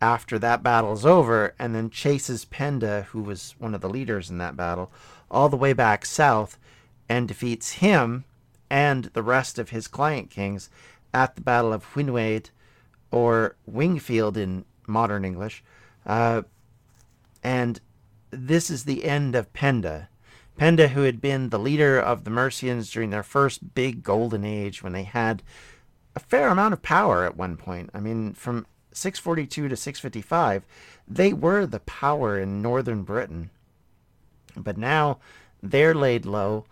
after 0.00 0.38
that 0.38 0.62
battle's 0.62 1.06
over 1.06 1.54
and 1.58 1.74
then 1.74 1.90
chases 1.90 2.44
Penda, 2.44 3.06
who 3.10 3.22
was 3.22 3.54
one 3.58 3.74
of 3.74 3.80
the 3.80 3.88
leaders 3.88 4.30
in 4.30 4.38
that 4.38 4.56
battle, 4.56 4.90
all 5.30 5.48
the 5.48 5.56
way 5.56 5.72
back 5.72 6.04
south 6.04 6.58
and 7.08 7.28
defeats 7.28 7.72
him 7.72 8.24
and 8.70 9.04
the 9.14 9.22
rest 9.22 9.58
of 9.58 9.70
his 9.70 9.88
client 9.88 10.30
kings 10.30 10.68
at 11.12 11.34
the 11.34 11.40
Battle 11.40 11.72
of 11.72 11.94
Winwaed 11.94 12.50
or 13.10 13.56
Wingfield 13.66 14.36
in 14.36 14.64
modern 14.86 15.24
English. 15.24 15.62
Uh, 16.06 16.42
and 17.42 17.80
this 18.30 18.70
is 18.70 18.84
the 18.84 19.04
end 19.04 19.34
of 19.34 19.52
Penda. 19.52 20.08
Penda, 20.56 20.88
who 20.88 21.02
had 21.02 21.20
been 21.20 21.50
the 21.50 21.58
leader 21.58 21.98
of 21.98 22.24
the 22.24 22.30
Mercians 22.30 22.90
during 22.90 23.10
their 23.10 23.22
first 23.22 23.74
big 23.74 24.02
golden 24.02 24.44
age 24.44 24.82
when 24.82 24.92
they 24.92 25.04
had 25.04 25.42
a 26.16 26.20
fair 26.20 26.48
amount 26.48 26.74
of 26.74 26.82
power 26.82 27.24
at 27.24 27.36
one 27.36 27.56
point. 27.56 27.90
I 27.94 28.00
mean, 28.00 28.34
from 28.34 28.66
642 28.92 29.68
to 29.68 29.76
655, 29.76 30.64
they 31.06 31.32
were 31.32 31.64
the 31.64 31.80
power 31.80 32.38
in 32.38 32.60
northern 32.60 33.02
Britain. 33.04 33.50
But 34.56 34.76
now 34.76 35.18
they're 35.62 35.94
laid 35.94 36.26
low. 36.26 36.64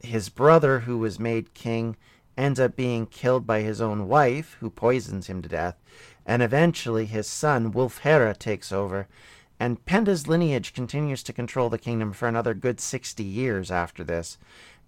His 0.00 0.28
brother, 0.28 0.80
who 0.80 0.98
was 0.98 1.18
made 1.18 1.54
king, 1.54 1.96
ends 2.36 2.60
up 2.60 2.76
being 2.76 3.06
killed 3.06 3.46
by 3.46 3.60
his 3.62 3.80
own 3.80 4.08
wife, 4.08 4.56
who 4.60 4.70
poisons 4.70 5.26
him 5.26 5.42
to 5.42 5.48
death. 5.48 5.76
And 6.24 6.42
eventually 6.42 7.06
his 7.06 7.26
son, 7.26 7.72
Wulfhere, 7.72 8.36
takes 8.38 8.72
over. 8.72 9.08
And 9.58 9.84
Penda's 9.86 10.28
lineage 10.28 10.74
continues 10.74 11.22
to 11.24 11.32
control 11.32 11.70
the 11.70 11.78
kingdom 11.78 12.12
for 12.12 12.28
another 12.28 12.52
good 12.52 12.78
60 12.78 13.24
years 13.24 13.70
after 13.70 14.04
this. 14.04 14.36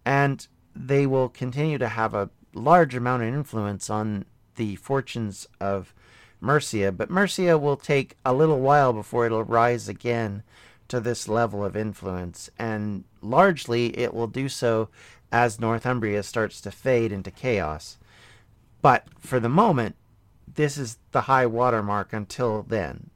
And 0.05 0.47
they 0.77 1.07
will 1.07 1.29
continue 1.29 1.79
to 1.79 1.89
have 1.89 2.15
a 2.15 2.31
large 2.53 2.95
amount 2.95 3.23
of 3.23 3.29
influence 3.29 3.89
on 3.89 4.27
the 4.57 4.77
fortunes 4.77 5.47
of 5.61 5.95
Mercia, 6.41 6.93
but 6.93 7.11
Mercia 7.11 7.59
will 7.59 7.77
take 7.77 8.17
a 8.25 8.35
little 8.35 8.61
while 8.61 8.93
before 8.93 9.27
it'll 9.27 9.45
rise 9.45 9.89
again 9.89 10.43
to 10.89 11.01
this 11.01 11.29
level 11.29 11.65
of 11.65 11.77
influence, 11.77 12.51
and 12.59 13.05
largely 13.21 13.99
it 13.99 14.15
will 14.15 14.27
do 14.27 14.49
so 14.49 14.89
as 15.31 15.61
Northumbria 15.61 16.23
starts 16.23 16.61
to 16.63 16.71
fade 16.71 17.13
into 17.13 17.31
chaos. 17.31 17.99
But 18.81 19.07
for 19.19 19.39
the 19.39 19.49
moment, 19.49 19.97
this 20.55 20.79
is 20.79 20.99
the 21.13 21.23
high 21.23 21.47
water 21.47 21.83
mark 21.83 22.13
until 22.13 22.63
then. 22.63 23.11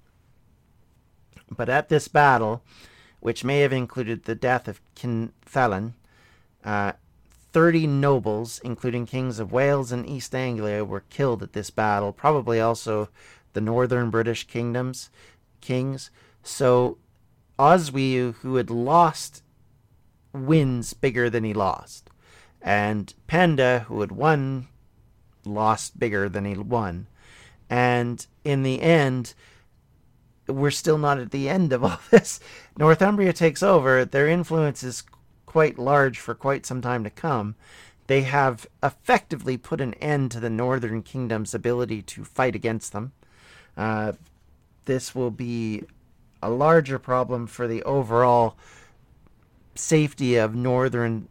But 1.50 1.68
at 1.68 1.88
this 1.88 2.08
battle, 2.08 2.62
which 3.20 3.44
may 3.44 3.61
have 3.61 3.72
included 3.72 4.24
the 4.24 4.35
death 4.35 4.68
of 4.68 4.80
Cynddylan, 4.94 5.92
uh, 6.64 6.92
30 7.52 7.87
nobles, 7.87 8.61
including 8.64 9.06
kings 9.06 9.38
of 9.38 9.52
Wales 9.52 9.92
and 9.92 10.08
East 10.08 10.35
Anglia, 10.35 10.85
were 10.85 11.04
killed 11.11 11.42
at 11.42 11.52
this 11.52 11.70
battle, 11.70 12.12
probably 12.12 12.61
also 12.61 13.08
the 13.52 13.61
northern 13.61 14.11
British 14.11 14.46
kingdoms, 14.46 15.11
kings. 15.61 16.11
So 16.42 16.98
Oswiu, 17.59 18.35
who 18.37 18.57
had 18.57 18.71
lost, 18.71 19.43
wins 20.33 20.95
bigger 20.95 21.29
than 21.29 21.45
he 21.45 21.55
lost. 21.55 22.11
And 22.61 23.12
Penda, 23.27 23.87
who 23.88 24.01
had 24.01 24.12
won, 24.12 24.69
lost 25.45 25.99
bigger 25.99 26.29
than 26.29 26.45
he 26.45 26.55
won. 26.57 27.09
And 27.69 28.25
in 28.45 28.62
the 28.62 28.81
end, 28.83 29.35
we're 30.47 30.71
still 30.71 30.99
not 30.99 31.19
at 31.19 31.31
the 31.31 31.49
end 31.49 31.73
of 31.73 31.85
all 31.85 32.01
this. 32.11 32.41
Northumbria 32.77 33.33
takes 33.33 33.62
over. 33.62 34.05
Their 34.05 34.29
influence 34.29 34.83
is 34.83 35.03
quite 35.53 35.79
large 35.79 36.19
for 36.19 36.35
quite 36.35 36.65
some 36.65 36.81
time 36.81 37.05
to 37.05 37.11
come, 37.11 37.55
they 38.07 38.23
have 38.23 38.67
effectively 38.83 39.59
put 39.59 39.83
an 39.83 39.93
end 39.95 40.31
to 40.31 40.41
the 40.41 40.49
Northern 40.51 41.03
Kingdom's 41.03 41.55
ability 41.55 42.01
to 42.03 42.25
fight 42.25 42.55
against 42.55 42.93
them. 42.93 43.12
Uh, 43.77 44.12
this 44.87 45.15
will 45.15 45.31
be 45.31 45.85
a 46.42 46.50
larger 46.50 46.98
problem 46.98 47.46
for 47.46 47.68
the 47.68 47.83
overall 47.85 48.57
safety 49.74 50.37
of 50.37 50.55
Northern 50.55 51.28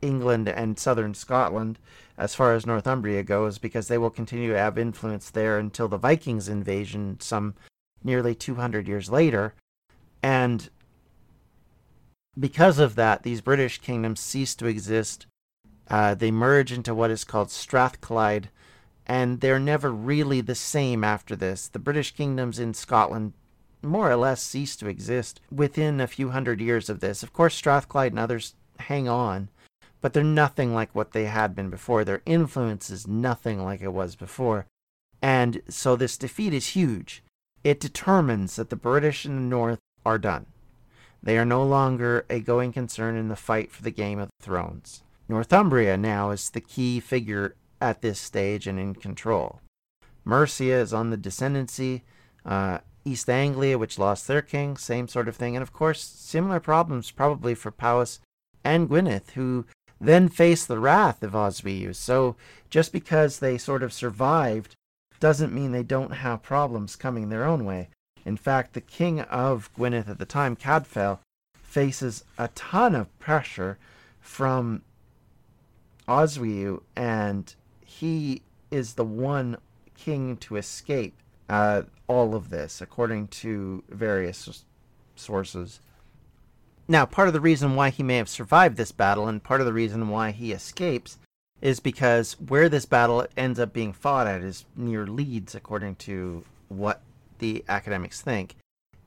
England 0.00 0.48
and 0.48 0.78
Southern 0.78 1.14
Scotland 1.14 1.78
as 2.18 2.34
far 2.34 2.52
as 2.54 2.66
Northumbria 2.66 3.22
goes, 3.22 3.58
because 3.58 3.86
they 3.86 3.96
will 3.96 4.10
continue 4.10 4.50
to 4.50 4.58
have 4.58 4.76
influence 4.76 5.30
there 5.30 5.56
until 5.56 5.86
the 5.86 5.96
Vikings' 5.96 6.48
invasion 6.48 7.16
some 7.20 7.54
nearly 8.02 8.34
200 8.34 8.88
years 8.88 9.08
later. 9.08 9.54
And 10.20 10.68
because 12.38 12.80
of 12.80 12.96
that, 12.96 13.22
these 13.22 13.40
British 13.40 13.78
kingdoms 13.78 14.18
cease 14.18 14.56
to 14.56 14.66
exist. 14.66 15.26
Uh, 15.88 16.14
they 16.14 16.32
merge 16.32 16.72
into 16.72 16.92
what 16.92 17.10
is 17.10 17.22
called 17.22 17.52
Strathclyde, 17.52 18.50
and 19.06 19.40
they're 19.40 19.60
never 19.60 19.92
really 19.92 20.40
the 20.40 20.56
same 20.56 21.04
after 21.04 21.36
this. 21.36 21.68
The 21.68 21.78
British 21.78 22.14
kingdoms 22.14 22.58
in 22.58 22.74
Scotland 22.74 23.32
more 23.82 24.10
or 24.10 24.16
less 24.16 24.42
cease 24.42 24.76
to 24.76 24.88
exist 24.88 25.40
within 25.50 26.00
a 26.00 26.06
few 26.06 26.30
hundred 26.30 26.60
years 26.60 26.88
of 26.88 27.00
this. 27.00 27.22
Of 27.22 27.32
course, 27.32 27.54
Strathclyde 27.54 28.12
and 28.12 28.18
others 28.18 28.54
hang 28.78 29.08
on, 29.08 29.48
but 30.00 30.12
they're 30.12 30.24
nothing 30.24 30.74
like 30.74 30.94
what 30.94 31.12
they 31.12 31.26
had 31.26 31.54
been 31.54 31.70
before. 31.70 32.04
Their 32.04 32.22
influence 32.26 32.90
is 32.90 33.06
nothing 33.06 33.62
like 33.62 33.80
it 33.80 33.92
was 33.92 34.16
before. 34.16 34.66
And 35.20 35.62
so 35.68 35.96
this 35.96 36.16
defeat 36.16 36.54
is 36.54 36.68
huge. 36.68 37.22
It 37.64 37.80
determines 37.80 38.56
that 38.56 38.70
the 38.70 38.76
British 38.76 39.26
in 39.26 39.34
the 39.34 39.42
North 39.42 39.80
are 40.06 40.18
done. 40.18 40.46
They 41.22 41.36
are 41.36 41.44
no 41.44 41.64
longer 41.64 42.24
a 42.30 42.40
going 42.40 42.72
concern 42.72 43.16
in 43.16 43.28
the 43.28 43.36
fight 43.36 43.72
for 43.72 43.82
the 43.82 43.90
Game 43.90 44.18
of 44.20 44.30
Thrones. 44.40 45.02
Northumbria 45.28 45.96
now 45.96 46.30
is 46.30 46.50
the 46.50 46.60
key 46.60 47.00
figure 47.00 47.56
at 47.80 48.00
this 48.00 48.20
stage 48.20 48.66
and 48.66 48.78
in 48.78 48.94
control. 48.94 49.60
Mercia 50.24 50.74
is 50.74 50.92
on 50.92 51.10
the 51.10 51.18
descendancy. 51.18 52.02
Uh, 52.44 52.78
East 53.08 53.30
Anglia, 53.30 53.78
which 53.78 53.98
lost 53.98 54.26
their 54.26 54.42
king, 54.42 54.76
same 54.76 55.08
sort 55.08 55.28
of 55.28 55.36
thing. 55.36 55.56
And 55.56 55.62
of 55.62 55.72
course, 55.72 56.02
similar 56.02 56.60
problems 56.60 57.10
probably 57.10 57.54
for 57.54 57.70
Powys 57.70 58.20
and 58.62 58.88
Gwynedd, 58.88 59.30
who 59.34 59.64
then 60.00 60.28
face 60.28 60.64
the 60.66 60.78
wrath 60.78 61.22
of 61.22 61.32
Oswiu. 61.32 61.94
So 61.94 62.36
just 62.70 62.92
because 62.92 63.38
they 63.38 63.58
sort 63.58 63.82
of 63.82 63.92
survived 63.92 64.76
doesn't 65.20 65.52
mean 65.52 65.72
they 65.72 65.82
don't 65.82 66.12
have 66.12 66.42
problems 66.42 66.96
coming 66.96 67.28
their 67.28 67.44
own 67.44 67.64
way. 67.64 67.88
In 68.24 68.36
fact, 68.36 68.74
the 68.74 68.80
king 68.80 69.20
of 69.20 69.70
Gwynedd 69.74 70.08
at 70.08 70.18
the 70.18 70.26
time, 70.26 70.54
Cadfael, 70.54 71.18
faces 71.62 72.24
a 72.36 72.48
ton 72.48 72.94
of 72.94 73.18
pressure 73.18 73.78
from 74.20 74.82
Oswiu, 76.06 76.82
and 76.94 77.54
he 77.84 78.42
is 78.70 78.94
the 78.94 79.04
one 79.04 79.56
king 79.96 80.36
to 80.36 80.56
escape 80.56 81.16
uh, 81.48 81.82
all 82.06 82.34
of 82.34 82.50
this, 82.50 82.80
according 82.80 83.28
to 83.28 83.82
various 83.88 84.64
sources. 85.16 85.80
Now, 86.86 87.04
part 87.04 87.28
of 87.28 87.34
the 87.34 87.40
reason 87.40 87.74
why 87.74 87.90
he 87.90 88.02
may 88.02 88.16
have 88.16 88.28
survived 88.28 88.76
this 88.76 88.92
battle, 88.92 89.28
and 89.28 89.42
part 89.42 89.60
of 89.60 89.66
the 89.66 89.72
reason 89.72 90.08
why 90.08 90.30
he 90.30 90.52
escapes, 90.52 91.18
is 91.60 91.80
because 91.80 92.34
where 92.40 92.68
this 92.68 92.86
battle 92.86 93.26
ends 93.36 93.58
up 93.58 93.72
being 93.72 93.92
fought 93.92 94.26
at 94.26 94.42
is 94.42 94.64
near 94.76 95.06
Leeds, 95.06 95.54
according 95.54 95.96
to 95.96 96.44
what 96.68 97.02
the 97.40 97.64
academics 97.68 98.20
think, 98.20 98.56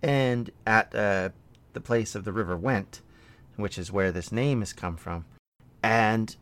and 0.03 0.51
at 0.65 0.93
uh, 0.93 1.29
the 1.73 1.81
place 1.81 2.13
of 2.13 2.23
the 2.23 2.31
River 2.31 2.57
Went, 2.57 3.01
which 3.55 3.77
is 3.77 3.91
where 3.91 4.11
this 4.11 4.31
name 4.31 4.59
has 4.59 4.73
come 4.73 4.97
from. 4.97 5.25
And 5.81 6.35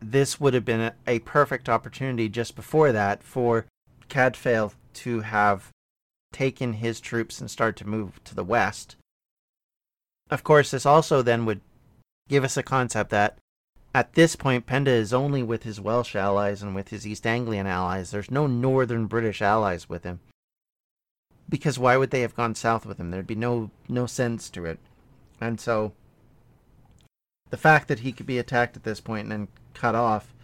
this 0.00 0.40
would 0.40 0.54
have 0.54 0.64
been 0.64 0.80
a, 0.80 0.94
a 1.06 1.18
perfect 1.20 1.68
opportunity 1.68 2.28
just 2.28 2.56
before 2.56 2.92
that 2.92 3.22
for 3.22 3.66
Cadfael 4.08 4.72
to 4.94 5.20
have 5.20 5.70
taken 6.32 6.74
his 6.74 7.00
troops 7.00 7.40
and 7.40 7.50
start 7.50 7.76
to 7.76 7.88
move 7.88 8.22
to 8.24 8.34
the 8.34 8.44
west. 8.44 8.96
Of 10.30 10.44
course, 10.44 10.70
this 10.70 10.86
also 10.86 11.22
then 11.22 11.46
would 11.46 11.60
give 12.28 12.44
us 12.44 12.56
a 12.56 12.62
concept 12.62 13.10
that 13.10 13.38
at 13.94 14.12
this 14.12 14.36
point, 14.36 14.66
Penda 14.66 14.90
is 14.90 15.14
only 15.14 15.42
with 15.42 15.62
his 15.62 15.80
Welsh 15.80 16.14
allies 16.14 16.62
and 16.62 16.74
with 16.74 16.88
his 16.90 17.06
East 17.06 17.26
Anglian 17.26 17.66
allies. 17.66 18.10
There's 18.10 18.30
no 18.30 18.46
northern 18.46 19.06
British 19.06 19.40
allies 19.40 19.88
with 19.88 20.04
him. 20.04 20.20
Because 21.48 21.78
why 21.78 21.96
would 21.96 22.10
they 22.10 22.20
have 22.20 22.36
gone 22.36 22.54
south 22.54 22.84
with 22.84 23.00
him? 23.00 23.10
There'd 23.10 23.26
be 23.26 23.34
no 23.34 23.70
no 23.88 24.04
sense 24.04 24.50
to 24.50 24.66
it. 24.66 24.78
And 25.40 25.58
so 25.58 25.94
the 27.48 27.56
fact 27.56 27.88
that 27.88 28.00
he 28.00 28.12
could 28.12 28.26
be 28.26 28.38
attacked 28.38 28.76
at 28.76 28.84
this 28.84 29.00
point 29.00 29.24
and 29.24 29.32
then 29.32 29.48
cut 29.72 29.94
off 29.94 30.34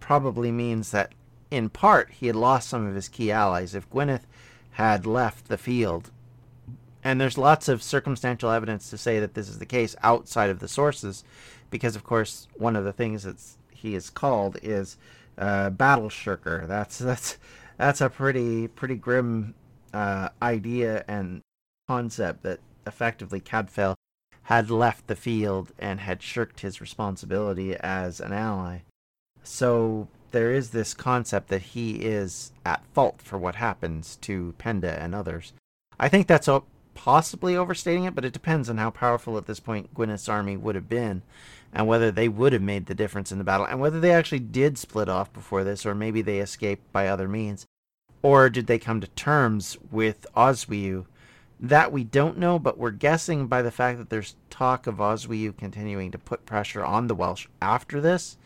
probably 0.00 0.50
means 0.50 0.90
that 0.90 1.12
in 1.50 1.68
part 1.68 2.10
he 2.10 2.26
had 2.26 2.36
lost 2.36 2.68
some 2.68 2.86
of 2.86 2.94
his 2.94 3.08
key 3.08 3.30
allies. 3.32 3.74
If 3.74 3.90
Gwynedd 3.90 4.22
had 4.72 5.06
left 5.06 5.48
the 5.48 5.58
field, 5.58 6.10
and 7.02 7.20
there's 7.20 7.38
lots 7.38 7.68
of 7.68 7.82
circumstantial 7.82 8.50
evidence 8.50 8.90
to 8.90 8.98
say 8.98 9.18
that 9.20 9.34
this 9.34 9.48
is 9.48 9.58
the 9.58 9.66
case 9.66 9.96
outside 10.02 10.50
of 10.50 10.60
the 10.60 10.68
sources, 10.68 11.24
because 11.70 11.96
of 11.96 12.04
course 12.04 12.48
one 12.56 12.76
of 12.76 12.84
the 12.84 12.92
things 12.92 13.22
that 13.24 13.36
he 13.70 13.94
is 13.94 14.10
called 14.10 14.58
is 14.62 14.96
uh, 15.38 15.70
battle 15.70 16.08
shirker. 16.08 16.64
That's 16.66 16.98
that's 16.98 17.38
that's 17.78 18.00
a 18.00 18.10
pretty 18.10 18.68
pretty 18.68 18.96
grim 18.96 19.54
uh, 19.92 20.28
idea 20.42 21.04
and 21.08 21.40
concept 21.88 22.42
that 22.42 22.60
effectively 22.86 23.40
Cadfael 23.40 23.94
had 24.44 24.70
left 24.70 25.06
the 25.06 25.16
field 25.16 25.72
and 25.78 26.00
had 26.00 26.22
shirked 26.22 26.60
his 26.60 26.80
responsibility 26.80 27.74
as 27.76 28.20
an 28.20 28.32
ally. 28.32 28.80
So 29.42 30.08
there 30.30 30.52
is 30.52 30.70
this 30.70 30.94
concept 30.94 31.48
that 31.48 31.62
he 31.62 31.96
is 31.96 32.52
at 32.64 32.84
fault 32.92 33.20
for 33.22 33.38
what 33.38 33.56
happens 33.56 34.16
to 34.22 34.54
Penda 34.58 35.00
and 35.02 35.14
others. 35.14 35.52
I 35.98 36.08
think 36.08 36.26
that's 36.26 36.48
possibly 36.94 37.56
overstating 37.56 38.04
it, 38.04 38.14
but 38.14 38.24
it 38.24 38.32
depends 38.32 38.68
on 38.68 38.78
how 38.78 38.90
powerful 38.90 39.38
at 39.38 39.46
this 39.46 39.60
point 39.60 39.94
Gwynedd's 39.94 40.28
army 40.28 40.56
would 40.56 40.74
have 40.74 40.88
been 40.88 41.22
and 41.72 41.86
whether 41.86 42.10
they 42.10 42.28
would 42.28 42.52
have 42.52 42.62
made 42.62 42.86
the 42.86 42.94
difference 42.94 43.30
in 43.30 43.38
the 43.38 43.44
battle 43.44 43.66
and 43.66 43.80
whether 43.80 44.00
they 44.00 44.12
actually 44.12 44.40
did 44.40 44.76
split 44.76 45.08
off 45.08 45.32
before 45.32 45.64
this 45.64 45.86
or 45.86 45.94
maybe 45.94 46.22
they 46.22 46.40
escaped 46.40 46.92
by 46.92 47.06
other 47.06 47.28
means. 47.28 47.66
Or 48.22 48.50
did 48.50 48.66
they 48.66 48.78
come 48.78 49.00
to 49.00 49.06
terms 49.08 49.78
with 49.90 50.26
Oswiu? 50.36 51.06
That 51.58 51.92
we 51.92 52.04
don't 52.04 52.38
know, 52.38 52.58
but 52.58 52.78
we're 52.78 52.90
guessing 52.90 53.46
by 53.46 53.62
the 53.62 53.70
fact 53.70 53.98
that 53.98 54.10
there's 54.10 54.36
talk 54.48 54.86
of 54.86 54.96
Oswiu 54.96 55.56
continuing 55.56 56.10
to 56.10 56.18
put 56.18 56.46
pressure 56.46 56.84
on 56.84 57.06
the 57.06 57.14
Welsh 57.14 57.46
after 57.60 58.00
this, 58.00 58.36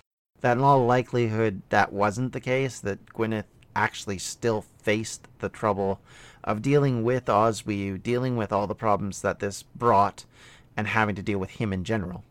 that 0.45 0.59
in 0.59 0.63
all 0.63 0.85
likelihood 0.85 1.63
that 1.71 1.91
wasn't 1.91 2.35
the 2.35 2.41
case, 2.41 2.79
that 2.79 3.07
Gwynedd 3.15 3.47
actually 3.75 4.19
still 4.19 4.61
faced 4.83 5.27
the 5.39 5.49
trouble 5.49 6.01
of 6.45 6.61
dealing 6.61 7.03
with 7.03 7.25
Oswiu, 7.25 8.01
dealing 8.03 8.37
with 8.37 8.53
all 8.53 8.67
the 8.67 8.75
problems 8.75 9.23
that 9.23 9.39
this 9.39 9.63
brought, 9.63 10.27
and 10.77 10.87
having 10.87 11.15
to 11.15 11.23
deal 11.23 11.39
with 11.39 11.53
him 11.53 11.73
in 11.73 11.83
general. 11.83 12.25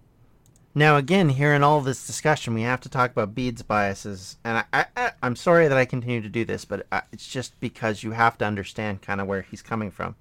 Now, 0.76 0.95
again, 0.95 1.30
here 1.30 1.56
in 1.56 1.63
all 1.63 1.82
this 1.82 2.06
discussion, 2.06 2.54
we 2.54 2.62
have 2.62 2.82
to 2.82 2.89
talk 2.89 3.10
about 3.10 3.34
Bede's 3.34 3.63
biases, 3.63 4.38
and 4.43 4.63
I, 4.71 4.86
am 5.23 5.36
sorry 5.36 5.67
that 5.67 5.78
I 5.80 5.86
continue 5.86 6.21
to 6.21 6.30
do 6.30 6.45
this, 6.45 6.65
but 6.65 6.86
uh, 6.91 7.02
it's 7.12 7.28
just 7.28 7.60
because 7.60 8.04
you 8.04 8.12
have 8.12 8.38
to 8.38 8.45
understand 8.45 9.02
kind 9.02 9.21
of 9.21 9.26
where 9.26 9.41
he's 9.41 9.63
coming 9.63 9.89
from. 9.89 10.15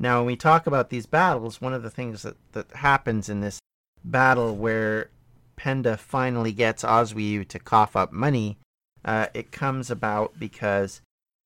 Now, 0.00 0.18
when 0.18 0.26
we 0.26 0.34
talk 0.34 0.66
about 0.66 0.90
these 0.90 1.06
battles, 1.06 1.60
one 1.60 1.74
of 1.74 1.84
the 1.84 1.90
things 1.90 2.22
that, 2.22 2.38
that 2.54 2.72
happens 2.72 3.28
in 3.28 3.40
this 3.40 3.60
battle 4.02 4.56
where 4.56 5.10
Penda 5.56 5.96
finally 5.96 6.52
gets 6.52 6.82
Oswiu 6.82 7.46
to 7.48 7.58
cough 7.58 7.96
up 7.96 8.12
money, 8.12 8.58
uh, 9.04 9.26
it 9.34 9.52
comes 9.52 9.90
about 9.90 10.38
because 10.38 11.00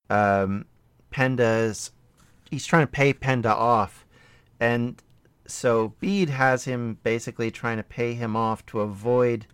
um, 0.09 0.65
Penda's 1.11 1.91
he's 2.49 2.65
trying 2.65 2.85
to 2.85 2.91
pay 2.91 3.13
Penda 3.13 3.53
off, 3.53 4.05
and 4.59 5.01
so 5.45 5.93
Bede 5.99 6.29
has 6.29 6.65
him 6.65 6.97
basically 7.03 7.51
trying 7.51 7.77
to 7.77 7.83
pay 7.83 8.13
him 8.13 8.35
off 8.35 8.65
to 8.67 8.81
avoid 8.81 9.45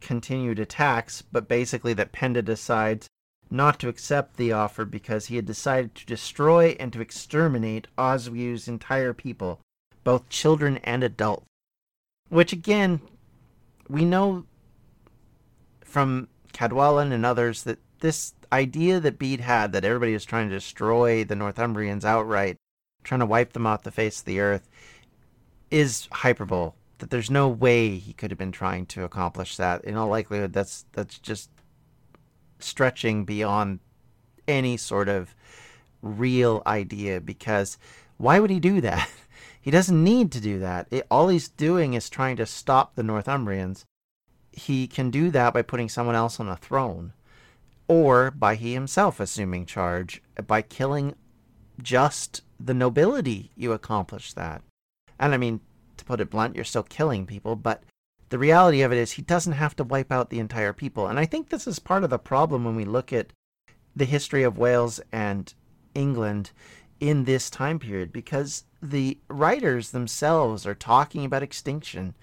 continued 0.00 0.58
attacks, 0.58 1.22
but 1.22 1.48
basically 1.48 1.92
that 1.94 2.12
Penda 2.12 2.42
decides 2.42 3.08
not 3.50 3.78
to 3.80 3.88
accept 3.88 4.36
the 4.36 4.52
offer 4.52 4.84
because 4.84 5.26
he 5.26 5.36
had 5.36 5.44
decided 5.44 5.94
to 5.94 6.06
destroy 6.06 6.76
and 6.80 6.92
to 6.92 7.00
exterminate 7.00 7.86
Oswiu's 7.98 8.66
entire 8.68 9.12
people, 9.12 9.60
both 10.04 10.28
children 10.28 10.78
and 10.78 11.04
adults. 11.04 11.44
Which 12.28 12.52
again, 12.52 13.02
we 13.92 14.06
know 14.06 14.44
from 15.84 16.28
Cadwallon 16.54 17.12
and 17.12 17.26
others 17.26 17.64
that 17.64 17.78
this 18.00 18.32
idea 18.50 18.98
that 19.00 19.18
Bede 19.18 19.40
had 19.40 19.72
that 19.72 19.84
everybody 19.84 20.14
was 20.14 20.24
trying 20.24 20.48
to 20.48 20.54
destroy 20.54 21.24
the 21.24 21.34
Northumbrians 21.34 22.04
outright, 22.04 22.56
trying 23.04 23.20
to 23.20 23.26
wipe 23.26 23.52
them 23.52 23.66
off 23.66 23.82
the 23.82 23.90
face 23.90 24.20
of 24.20 24.24
the 24.24 24.40
earth, 24.40 24.68
is 25.70 26.08
hyperbole. 26.10 26.72
That 26.98 27.10
there's 27.10 27.30
no 27.30 27.48
way 27.48 27.96
he 27.98 28.14
could 28.14 28.30
have 28.30 28.38
been 28.38 28.52
trying 28.52 28.86
to 28.86 29.04
accomplish 29.04 29.56
that. 29.58 29.84
In 29.84 29.96
all 29.96 30.08
likelihood, 30.08 30.54
that's 30.54 30.86
that's 30.92 31.18
just 31.18 31.50
stretching 32.60 33.24
beyond 33.24 33.80
any 34.48 34.76
sort 34.78 35.08
of 35.08 35.34
real 36.00 36.62
idea 36.66 37.20
because 37.20 37.76
why 38.16 38.40
would 38.40 38.50
he 38.50 38.60
do 38.60 38.80
that? 38.80 39.08
He 39.62 39.70
doesn't 39.70 40.02
need 40.02 40.32
to 40.32 40.40
do 40.40 40.58
that. 40.58 40.88
It, 40.90 41.06
all 41.10 41.28
he's 41.28 41.48
doing 41.48 41.94
is 41.94 42.10
trying 42.10 42.36
to 42.36 42.46
stop 42.46 42.94
the 42.94 43.02
Northumbrians. 43.02 43.84
He 44.50 44.86
can 44.86 45.10
do 45.10 45.30
that 45.30 45.54
by 45.54 45.62
putting 45.62 45.88
someone 45.88 46.16
else 46.16 46.38
on 46.40 46.48
a 46.48 46.56
throne 46.56 47.12
or 47.88 48.30
by 48.32 48.56
he 48.56 48.74
himself 48.74 49.20
assuming 49.20 49.64
charge. 49.64 50.20
By 50.46 50.62
killing 50.62 51.14
just 51.80 52.42
the 52.58 52.74
nobility, 52.74 53.52
you 53.56 53.72
accomplish 53.72 54.32
that. 54.32 54.62
And 55.18 55.32
I 55.32 55.36
mean, 55.36 55.60
to 55.96 56.04
put 56.04 56.20
it 56.20 56.30
blunt, 56.30 56.56
you're 56.56 56.64
still 56.64 56.82
killing 56.82 57.24
people, 57.24 57.54
but 57.54 57.84
the 58.30 58.38
reality 58.38 58.82
of 58.82 58.92
it 58.92 58.98
is 58.98 59.12
he 59.12 59.22
doesn't 59.22 59.52
have 59.52 59.76
to 59.76 59.84
wipe 59.84 60.10
out 60.10 60.30
the 60.30 60.40
entire 60.40 60.72
people. 60.72 61.06
And 61.06 61.18
I 61.18 61.26
think 61.26 61.48
this 61.48 61.66
is 61.66 61.78
part 61.78 62.02
of 62.02 62.10
the 62.10 62.18
problem 62.18 62.64
when 62.64 62.74
we 62.74 62.84
look 62.84 63.12
at 63.12 63.32
the 63.94 64.06
history 64.06 64.42
of 64.42 64.58
Wales 64.58 65.00
and 65.12 65.52
England 65.94 66.50
in 67.02 67.24
this 67.24 67.50
time 67.50 67.78
period, 67.78 68.12
because 68.12 68.64
the 68.80 69.18
writers 69.28 69.90
themselves 69.90 70.66
are 70.66 70.74
talking 70.74 71.24
about 71.24 71.42
extinction 71.42 72.14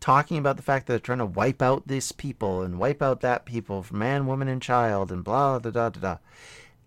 talking 0.00 0.38
about 0.38 0.56
the 0.56 0.62
fact 0.62 0.86
that 0.86 0.92
they're 0.92 1.00
trying 1.00 1.18
to 1.18 1.26
wipe 1.26 1.62
out 1.62 1.86
this 1.86 2.12
people 2.12 2.62
and 2.62 2.78
wipe 2.78 3.02
out 3.02 3.20
that 3.20 3.44
people, 3.44 3.84
man, 3.90 4.26
woman, 4.26 4.48
and 4.48 4.62
child, 4.62 5.10
and 5.10 5.24
blah 5.24 5.58
da 5.58 5.70
da 5.70 5.88
da 5.88 6.00
da. 6.00 6.16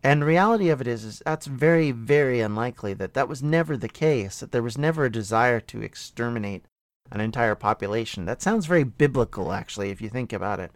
And 0.03 0.23
reality 0.23 0.69
of 0.69 0.81
it 0.81 0.87
is, 0.87 1.03
is 1.03 1.21
that's 1.25 1.45
very, 1.45 1.91
very 1.91 2.39
unlikely 2.39 2.93
that 2.95 3.13
that 3.13 3.27
was 3.27 3.43
never 3.43 3.77
the 3.77 3.89
case. 3.89 4.39
That 4.39 4.51
there 4.51 4.63
was 4.63 4.77
never 4.77 5.05
a 5.05 5.11
desire 5.11 5.59
to 5.59 5.81
exterminate 5.81 6.65
an 7.11 7.21
entire 7.21 7.55
population. 7.55 8.25
That 8.25 8.41
sounds 8.41 8.65
very 8.65 8.83
biblical, 8.83 9.51
actually, 9.51 9.91
if 9.91 10.01
you 10.01 10.09
think 10.09 10.33
about 10.33 10.59
it. 10.59 10.71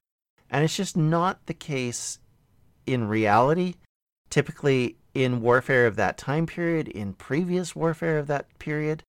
And 0.51 0.63
it's 0.63 0.75
just 0.75 0.95
not 0.95 1.45
the 1.47 1.55
case 1.55 2.19
in 2.85 3.07
reality. 3.07 3.75
Typically, 4.29 4.97
in 5.15 5.41
warfare 5.41 5.88
of 5.88 5.95
that 5.95 6.17
time 6.17 6.45
period, 6.45 6.89
in 6.89 7.13
previous 7.13 7.75
warfare 7.75 8.19
of 8.19 8.28
that 8.28 8.60
period, 8.60 9.01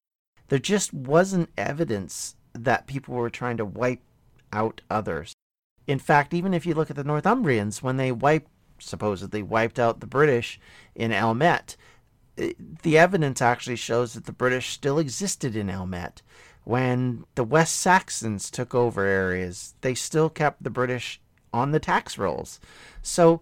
there 0.48 0.60
just 0.60 0.94
wasn't 0.94 1.50
evidence 1.58 2.36
that 2.54 2.86
people 2.86 3.14
were 3.14 3.28
trying 3.28 3.56
to 3.56 3.64
wipe 3.64 4.00
out 4.52 4.80
others. 4.88 5.34
In 5.86 5.98
fact, 5.98 6.32
even 6.32 6.54
if 6.54 6.64
you 6.64 6.74
look 6.74 6.90
at 6.90 6.96
the 6.96 7.04
Northumbrians, 7.04 7.82
when 7.82 7.96
they 7.96 8.12
wiped, 8.12 8.50
supposedly 8.78 9.42
wiped 9.42 9.78
out 9.78 10.00
the 10.00 10.06
British 10.06 10.60
in 10.94 11.10
Elmet, 11.12 11.76
eh, 12.38 12.52
the 12.82 12.96
evidence 12.96 13.42
actually 13.42 13.76
shows 13.76 14.14
that 14.14 14.26
the 14.26 14.32
British 14.32 14.70
still 14.70 14.98
existed 14.98 15.56
in 15.56 15.68
Elmet. 15.68 16.22
When 16.62 17.24
the 17.34 17.44
West 17.44 17.76
Saxons 17.76 18.50
took 18.50 18.74
over 18.74 19.04
areas, 19.04 19.74
they 19.80 19.94
still 19.94 20.30
kept 20.30 20.62
the 20.62 20.70
British 20.70 21.20
on 21.52 21.72
the 21.72 21.80
tax 21.80 22.16
rolls. 22.16 22.60
So 23.02 23.40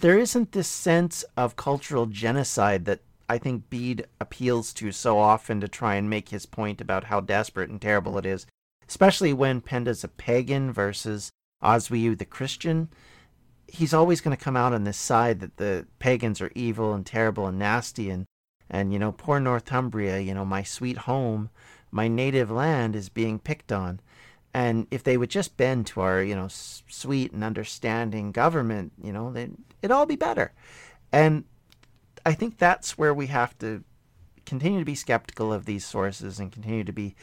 there 0.00 0.18
isn't 0.18 0.52
this 0.52 0.68
sense 0.68 1.24
of 1.36 1.56
cultural 1.56 2.06
genocide 2.06 2.84
that 2.84 3.00
I 3.28 3.38
think 3.38 3.68
Bede 3.68 4.06
appeals 4.20 4.72
to 4.74 4.92
so 4.92 5.18
often 5.18 5.60
to 5.60 5.68
try 5.68 5.96
and 5.96 6.08
make 6.08 6.30
his 6.30 6.46
point 6.46 6.80
about 6.80 7.04
how 7.04 7.20
desperate 7.20 7.68
and 7.68 7.80
terrible 7.80 8.16
it 8.16 8.24
is, 8.24 8.46
especially 8.88 9.32
when 9.32 9.60
Penda's 9.60 10.04
a 10.04 10.08
pagan 10.08 10.72
versus 10.72 11.30
Oswiu 11.62 12.16
the 12.16 12.24
Christian, 12.24 12.88
he's 13.66 13.92
always 13.92 14.20
going 14.20 14.36
to 14.36 14.42
come 14.42 14.56
out 14.56 14.72
on 14.72 14.84
this 14.84 14.96
side 14.96 15.40
that 15.40 15.56
the 15.58 15.86
pagans 15.98 16.40
are 16.40 16.52
evil 16.54 16.94
and 16.94 17.04
terrible 17.04 17.46
and 17.46 17.58
nasty 17.58 18.08
and 18.10 18.24
and 18.70 18.92
you 18.92 18.98
know 18.98 19.12
poor 19.12 19.40
Northumbria, 19.40 20.20
you 20.20 20.34
know 20.34 20.44
my 20.44 20.62
sweet 20.62 20.98
home, 20.98 21.50
my 21.90 22.08
native 22.08 22.50
land 22.50 22.94
is 22.94 23.08
being 23.08 23.38
picked 23.38 23.72
on. 23.72 24.00
And 24.54 24.86
if 24.90 25.02
they 25.02 25.16
would 25.16 25.30
just 25.30 25.56
bend 25.56 25.86
to 25.88 26.00
our, 26.00 26.22
you 26.22 26.34
know, 26.34 26.48
sweet 26.48 27.32
and 27.32 27.44
understanding 27.44 28.32
government, 28.32 28.92
you 29.02 29.12
know, 29.12 29.30
then 29.30 29.62
it'd 29.82 29.92
all 29.92 30.06
be 30.06 30.16
better. 30.16 30.52
And 31.12 31.44
I 32.24 32.34
think 32.34 32.58
that's 32.58 32.98
where 32.98 33.14
we 33.14 33.26
have 33.26 33.56
to 33.58 33.84
continue 34.46 34.78
to 34.78 34.84
be 34.84 34.94
skeptical 34.94 35.52
of 35.52 35.66
these 35.66 35.84
sources 35.84 36.40
and 36.40 36.50
continue 36.50 36.84
to 36.84 36.92
be 36.92 37.14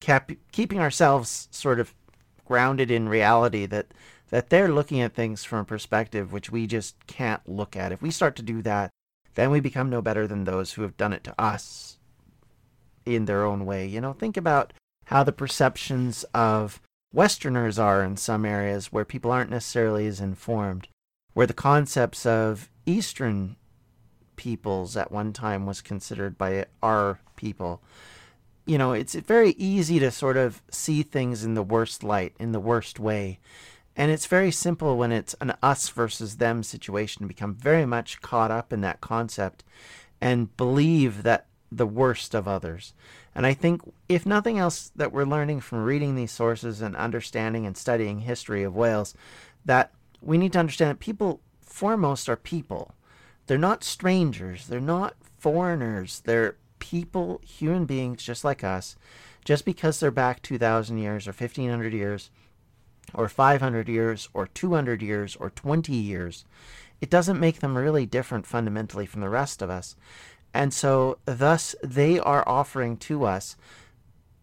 cap- 0.00 0.30
keeping 0.52 0.80
ourselves 0.80 1.48
sort 1.50 1.78
of 1.78 1.94
grounded 2.44 2.90
in 2.90 3.08
reality 3.08 3.66
that 3.66 3.86
that 4.30 4.50
they're 4.50 4.68
looking 4.68 5.00
at 5.00 5.14
things 5.14 5.44
from 5.44 5.60
a 5.60 5.64
perspective 5.64 6.32
which 6.32 6.50
we 6.50 6.66
just 6.66 6.96
can't 7.06 7.46
look 7.48 7.76
at. 7.76 7.92
If 7.92 8.02
we 8.02 8.10
start 8.10 8.34
to 8.36 8.42
do 8.42 8.62
that, 8.62 8.90
then 9.34 9.50
we 9.50 9.60
become 9.60 9.90
no 9.90 10.02
better 10.02 10.26
than 10.26 10.44
those 10.44 10.72
who 10.72 10.82
have 10.82 10.96
done 10.96 11.12
it 11.12 11.22
to 11.24 11.40
us 11.40 11.98
in 13.06 13.26
their 13.26 13.44
own 13.44 13.64
way. 13.64 13.86
You 13.86 14.00
know, 14.00 14.12
think 14.12 14.36
about 14.36 14.72
how 15.06 15.22
the 15.22 15.32
perceptions 15.32 16.24
of 16.34 16.80
Westerners 17.12 17.78
are 17.78 18.02
in 18.02 18.16
some 18.16 18.44
areas 18.44 18.92
where 18.92 19.04
people 19.04 19.30
aren't 19.30 19.50
necessarily 19.50 20.06
as 20.06 20.20
informed, 20.20 20.88
where 21.32 21.46
the 21.46 21.54
concepts 21.54 22.26
of 22.26 22.70
Eastern 22.86 23.56
peoples 24.36 24.96
at 24.96 25.12
one 25.12 25.32
time 25.32 25.66
was 25.66 25.80
considered 25.80 26.36
by 26.36 26.66
our 26.82 27.20
people. 27.36 27.82
You 28.66 28.78
know, 28.78 28.92
it's 28.92 29.14
very 29.14 29.50
easy 29.50 29.98
to 30.00 30.10
sort 30.10 30.36
of 30.36 30.62
see 30.70 31.02
things 31.02 31.44
in 31.44 31.54
the 31.54 31.62
worst 31.62 32.02
light, 32.02 32.34
in 32.40 32.52
the 32.52 32.60
worst 32.60 32.98
way. 32.98 33.38
And 33.96 34.10
it's 34.10 34.26
very 34.26 34.50
simple 34.50 34.96
when 34.96 35.12
it's 35.12 35.34
an 35.40 35.54
us 35.62 35.88
versus 35.88 36.38
them 36.38 36.62
situation 36.62 37.22
to 37.22 37.28
become 37.28 37.54
very 37.54 37.86
much 37.86 38.20
caught 38.22 38.50
up 38.50 38.72
in 38.72 38.80
that 38.80 39.00
concept 39.00 39.62
and 40.20 40.56
believe 40.56 41.22
that 41.22 41.46
the 41.70 41.86
worst 41.86 42.34
of 42.34 42.48
others. 42.48 42.92
And 43.34 43.46
I 43.46 43.54
think, 43.54 43.82
if 44.08 44.24
nothing 44.24 44.58
else, 44.58 44.92
that 44.94 45.12
we're 45.12 45.24
learning 45.24 45.60
from 45.60 45.84
reading 45.84 46.14
these 46.14 46.30
sources 46.30 46.80
and 46.80 46.94
understanding 46.94 47.66
and 47.66 47.76
studying 47.76 48.20
history 48.20 48.62
of 48.62 48.76
Wales, 48.76 49.14
that 49.64 49.92
we 50.20 50.38
need 50.38 50.52
to 50.52 50.58
understand 50.60 50.90
that 50.90 51.00
people, 51.00 51.40
foremost, 51.60 52.28
are 52.28 52.36
people. 52.36 52.94
They're 53.46 53.58
not 53.58 53.84
strangers. 53.84 54.68
They're 54.68 54.80
not 54.80 55.14
foreigners. 55.38 56.20
They're 56.20 56.56
people, 56.78 57.40
human 57.44 57.86
beings 57.86 58.22
just 58.22 58.44
like 58.44 58.62
us. 58.62 58.96
Just 59.44 59.64
because 59.64 60.00
they're 60.00 60.10
back 60.10 60.40
2,000 60.42 60.96
years 60.98 61.26
or 61.26 61.32
1,500 61.32 61.92
years 61.92 62.30
or 63.12 63.28
500 63.28 63.88
years 63.88 64.28
or 64.32 64.46
200 64.46 65.02
years 65.02 65.36
or 65.36 65.50
20 65.50 65.92
years, 65.92 66.44
it 67.00 67.10
doesn't 67.10 67.40
make 67.40 67.60
them 67.60 67.76
really 67.76 68.06
different 68.06 68.46
fundamentally 68.46 69.04
from 69.04 69.20
the 69.20 69.28
rest 69.28 69.60
of 69.60 69.68
us. 69.68 69.96
And 70.54 70.72
so, 70.72 71.18
thus, 71.26 71.74
they 71.82 72.20
are 72.20 72.48
offering 72.48 72.96
to 72.98 73.24
us 73.24 73.56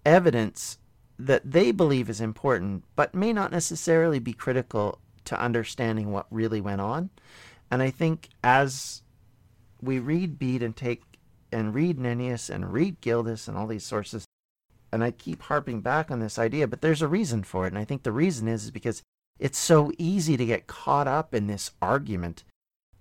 evidence 0.06 0.78
that 1.18 1.50
they 1.50 1.72
believe 1.72 2.10
is 2.10 2.20
important, 2.20 2.84
but 2.96 3.16
may 3.16 3.32
not 3.32 3.52
necessarily 3.52 4.20
be 4.20 4.34
critical 4.34 5.00
to 5.26 5.42
understanding 5.42 6.12
what 6.12 6.26
really 6.30 6.60
went 6.60 6.82
on. 6.82 7.10
And 7.70 7.82
I 7.82 7.92
think 7.92 8.30
as 8.44 9.04
we 9.82 10.00
read 10.00 10.38
Bede 10.38 10.64
and 10.64 10.76
take 10.76 11.04
and 11.52 11.74
read 11.74 11.98
Nennius 11.98 12.50
and 12.50 12.74
read 12.74 13.00
Gildas 13.02 13.48
and 13.48 13.58
all 13.58 13.68
these 13.68 13.86
sources, 13.86 14.26
and 14.92 15.04
I 15.04 15.12
keep 15.12 15.44
harping 15.44 15.82
back 15.82 16.12
on 16.12 16.20
this 16.20 16.38
idea, 16.38 16.68
but 16.68 16.82
there's 16.82 17.02
a 17.02 17.08
reason 17.08 17.44
for 17.44 17.66
it. 17.66 17.70
And 17.70 17.78
I 17.78 17.86
think 17.86 18.04
the 18.04 18.12
reason 18.12 18.48
is, 18.48 18.66
is 18.66 18.72
because 18.72 19.02
it's 19.40 19.58
so 19.58 19.92
easy 19.98 20.36
to 20.36 20.46
get 20.46 20.68
caught 20.68 21.08
up 21.08 21.34
in 21.34 21.48
this 21.48 21.72
argument 21.82 22.44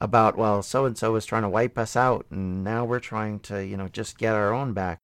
about, 0.00 0.36
well, 0.36 0.62
so 0.62 0.86
and 0.86 0.96
so 0.96 1.14
is 1.16 1.26
trying 1.26 1.42
to 1.42 1.48
wipe 1.48 1.76
us 1.76 1.94
out, 1.96 2.26
and 2.30 2.64
now 2.64 2.84
we're 2.84 3.00
trying 3.00 3.40
to, 3.40 3.64
you 3.64 3.76
know, 3.76 3.88
just 3.88 4.18
get 4.18 4.34
our 4.34 4.52
own 4.52 4.72
back. 4.72 4.98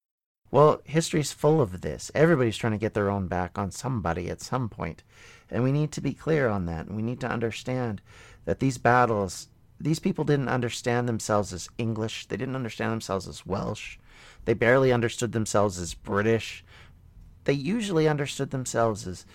Well, 0.50 0.80
history's 0.84 1.32
full 1.32 1.60
of 1.60 1.80
this. 1.80 2.10
Everybody's 2.14 2.56
trying 2.56 2.72
to 2.72 2.78
get 2.78 2.94
their 2.94 3.10
own 3.10 3.26
back 3.26 3.58
on 3.58 3.70
somebody 3.70 4.30
at 4.30 4.40
some. 4.40 4.70
And 5.50 5.62
we 5.62 5.72
need 5.72 5.92
to 5.92 6.00
be 6.00 6.14
clear 6.14 6.48
on 6.48 6.66
that. 6.66 6.86
And 6.86 6.96
we 6.96 7.02
need 7.02 7.20
to 7.20 7.28
understand 7.28 8.00
that 8.44 8.60
these 8.60 8.78
battles, 8.78 9.48
these 9.78 9.98
people 9.98 10.24
didn't 10.24 10.48
understand 10.48 11.08
themselves 11.08 11.52
as 11.52 11.68
English. 11.78 12.26
They 12.26 12.36
didn't 12.36 12.56
understand 12.56 12.92
themselves 12.92 13.28
as 13.28 13.44
Welsh. 13.44 13.98
They 14.44 14.54
barely 14.54 14.92
understood 14.92 15.32
themselves 15.32 15.78
as 15.78 15.94
British. 15.94 16.64
They 17.44 17.52
usually 17.52 18.08
understood 18.08 18.50
themselves 18.50 19.06
as 19.06 19.26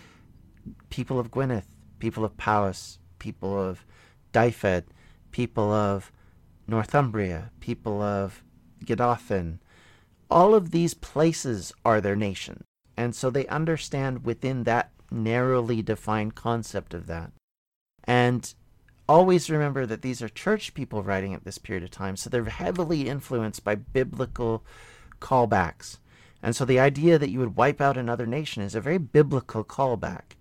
people 0.89 1.19
of 1.19 1.29
Gwynedd, 1.29 1.65
people 1.99 2.23
of 2.25 2.37
Powys, 2.37 2.99
people 3.19 3.59
of 3.61 3.85
Dyfed, 4.31 4.85
people 5.31 5.71
of 5.71 6.11
Northumbria, 6.67 7.51
people 7.59 8.01
of 8.01 8.43
Gododdin. 8.85 9.59
All 10.29 10.55
of 10.55 10.71
these 10.71 10.93
places 10.93 11.73
are 11.83 11.99
their 11.99 12.15
nation. 12.15 12.63
And 12.95 13.15
so 13.15 13.29
they 13.29 13.47
understand 13.47 14.25
within 14.25 14.63
that 14.63 14.91
narrowly 15.11 15.81
defined 15.81 16.35
concept 16.35 16.93
of 16.93 17.07
that. 17.07 17.31
And 18.05 18.53
always 19.07 19.49
remember 19.49 19.85
that 19.85 20.01
these 20.01 20.21
are 20.21 20.29
church 20.29 20.73
people 20.73 21.03
writing 21.03 21.33
at 21.33 21.43
this 21.43 21.57
period 21.57 21.83
of 21.83 21.91
time, 21.91 22.15
so 22.15 22.29
they're 22.29 22.45
heavily 22.45 23.09
influenced 23.09 23.63
by 23.63 23.75
biblical 23.75 24.63
callbacks. 25.19 25.99
And 26.41 26.55
so 26.55 26.65
the 26.65 26.79
idea 26.79 27.19
that 27.19 27.29
you 27.29 27.39
would 27.39 27.55
wipe 27.55 27.81
out 27.81 27.97
another 27.97 28.25
nation 28.25 28.63
is 28.63 28.73
a 28.73 28.81
very 28.81 28.97
biblical 28.97 29.63
callback. 29.63 30.35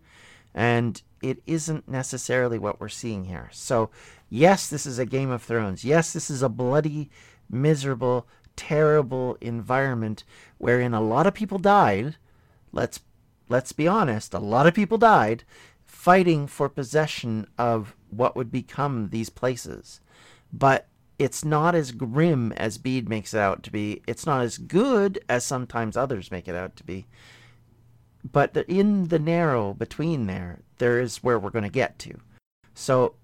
And 0.55 1.03
it 1.23 1.43
isn't 1.47 1.89
necessarily 1.89 2.59
what 2.59 2.81
we're 2.81 2.89
seeing 2.89 3.25
here. 3.25 3.49
So, 3.53 3.91
yes, 4.29 4.69
this 4.69 4.87
is 4.87 4.99
a 4.99 5.07
Game 5.07 5.31
of 5.31 5.43
Thrones. 5.43 5.85
Yes, 5.85 6.13
this 6.13 6.31
is 6.31 6.43
a 6.43 6.49
bloody, 6.49 7.11
miserable, 7.49 8.27
terrible 8.57 9.37
environment 9.41 10.25
wherein 10.59 10.95
a 10.95 11.01
lot 11.01 11.27
of 11.27 11.35
people 11.35 11.59
died. 11.59 12.17
Let's 12.73 13.01
let's 13.49 13.73
be 13.73 13.89
honest, 13.89 14.33
a 14.33 14.39
lot 14.39 14.67
of 14.67 14.75
people 14.75 14.99
died 14.99 15.45
fighting 15.85 16.47
for 16.47 16.69
possession 16.69 17.47
of 17.59 17.97
what 18.11 18.37
would 18.37 18.51
become 18.51 19.09
these 19.11 19.29
places. 19.29 20.01
But 20.53 20.87
it's 21.19 21.45
not 21.45 21.75
as 21.75 21.93
grim 21.93 22.53
as 22.53 22.79
Bede 22.79 23.09
makes 23.09 23.35
it 23.35 23.41
out 23.41 23.63
to 23.65 23.73
be. 23.73 24.03
It's 24.07 24.25
not 24.25 24.43
as 24.43 24.57
good 24.57 25.23
as 25.29 25.45
sometimes 25.45 25.97
others 25.97 26.31
make 26.31 26.49
it 26.49 26.55
out 26.55 26.77
to 26.77 26.85
be. 26.85 27.07
But 28.25 28.57
in 28.69 29.09
the 29.09 29.19
narrow 29.19 29.75
between 29.75 30.27
there, 30.27 30.61
there 30.79 31.01
is 31.01 31.23
where 31.23 31.39
we're 31.39 31.51
going 31.51 31.65
to 31.65 31.71
get 31.71 31.99
to. 32.01 32.21
So 32.75 33.15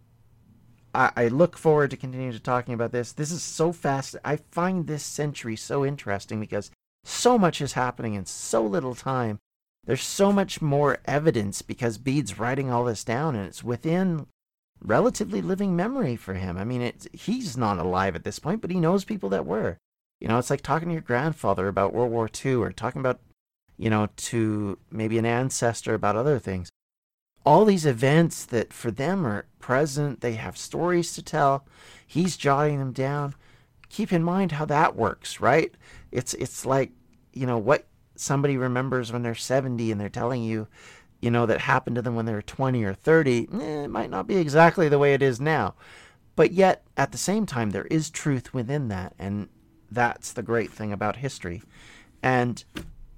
I, 0.94 1.12
I 1.16 1.28
look 1.28 1.58
forward 1.58 1.90
to 1.90 1.96
continuing 1.96 2.32
to 2.32 2.40
talking 2.40 2.74
about 2.74 2.92
this. 2.92 3.12
This 3.12 3.30
is 3.30 3.42
so 3.42 3.72
fast. 3.72 4.16
I 4.24 4.36
find 4.36 4.86
this 4.86 5.02
century 5.02 5.56
so 5.56 5.84
interesting 5.84 6.40
because 6.40 6.70
so 7.04 7.38
much 7.38 7.60
is 7.60 7.74
happening 7.74 8.14
in 8.14 8.26
so 8.26 8.64
little 8.64 8.94
time. 8.94 9.38
There's 9.84 10.02
so 10.02 10.32
much 10.32 10.60
more 10.60 10.98
evidence 11.04 11.62
because 11.62 11.98
Bede's 11.98 12.38
writing 12.38 12.70
all 12.70 12.84
this 12.84 13.04
down 13.04 13.36
and 13.36 13.46
it's 13.46 13.62
within 13.62 14.26
relatively 14.82 15.40
living 15.40 15.76
memory 15.76 16.16
for 16.16 16.34
him. 16.34 16.56
I 16.58 16.64
mean, 16.64 16.82
it's, 16.82 17.06
he's 17.12 17.56
not 17.56 17.78
alive 17.78 18.16
at 18.16 18.24
this 18.24 18.38
point, 18.38 18.60
but 18.60 18.70
he 18.70 18.80
knows 18.80 19.04
people 19.04 19.28
that 19.30 19.46
were. 19.46 19.78
You 20.20 20.28
know, 20.28 20.38
it's 20.38 20.50
like 20.50 20.62
talking 20.62 20.88
to 20.88 20.94
your 20.94 21.02
grandfather 21.02 21.68
about 21.68 21.92
World 21.92 22.10
War 22.10 22.28
II 22.44 22.54
or 22.56 22.72
talking 22.72 23.00
about, 23.00 23.20
you 23.78 23.90
know, 23.90 24.08
to 24.16 24.78
maybe 24.90 25.18
an 25.18 25.26
ancestor 25.26 25.94
about 25.94 26.16
other 26.16 26.38
things. 26.38 26.70
All 27.44 27.64
these 27.64 27.86
events 27.86 28.44
that 28.46 28.72
for 28.72 28.90
them 28.90 29.26
are 29.26 29.46
present, 29.60 30.20
they 30.20 30.34
have 30.34 30.56
stories 30.56 31.14
to 31.14 31.22
tell. 31.22 31.64
He's 32.06 32.36
jotting 32.36 32.78
them 32.78 32.92
down. 32.92 33.34
Keep 33.88 34.12
in 34.12 34.22
mind 34.22 34.52
how 34.52 34.64
that 34.64 34.96
works, 34.96 35.40
right? 35.40 35.72
It's 36.10 36.34
it's 36.34 36.66
like, 36.66 36.90
you 37.32 37.46
know, 37.46 37.58
what 37.58 37.86
somebody 38.16 38.56
remembers 38.56 39.12
when 39.12 39.22
they're 39.22 39.34
70 39.34 39.92
and 39.92 40.00
they're 40.00 40.08
telling 40.08 40.42
you, 40.42 40.66
you 41.20 41.30
know, 41.30 41.46
that 41.46 41.60
happened 41.60 41.96
to 41.96 42.02
them 42.02 42.14
when 42.14 42.26
they 42.26 42.32
were 42.32 42.42
20 42.42 42.82
or 42.84 42.94
30, 42.94 43.48
eh, 43.52 43.84
it 43.84 43.88
might 43.88 44.10
not 44.10 44.26
be 44.26 44.36
exactly 44.36 44.88
the 44.88 44.98
way 44.98 45.14
it 45.14 45.22
is 45.22 45.40
now. 45.40 45.74
But 46.34 46.52
yet, 46.52 46.84
at 46.96 47.12
the 47.12 47.18
same 47.18 47.46
time, 47.46 47.70
there 47.70 47.86
is 47.86 48.10
truth 48.10 48.52
within 48.52 48.88
that. 48.88 49.14
And 49.18 49.48
that's 49.90 50.32
the 50.32 50.42
great 50.42 50.70
thing 50.70 50.92
about 50.92 51.16
history. 51.16 51.62
And 52.22 52.62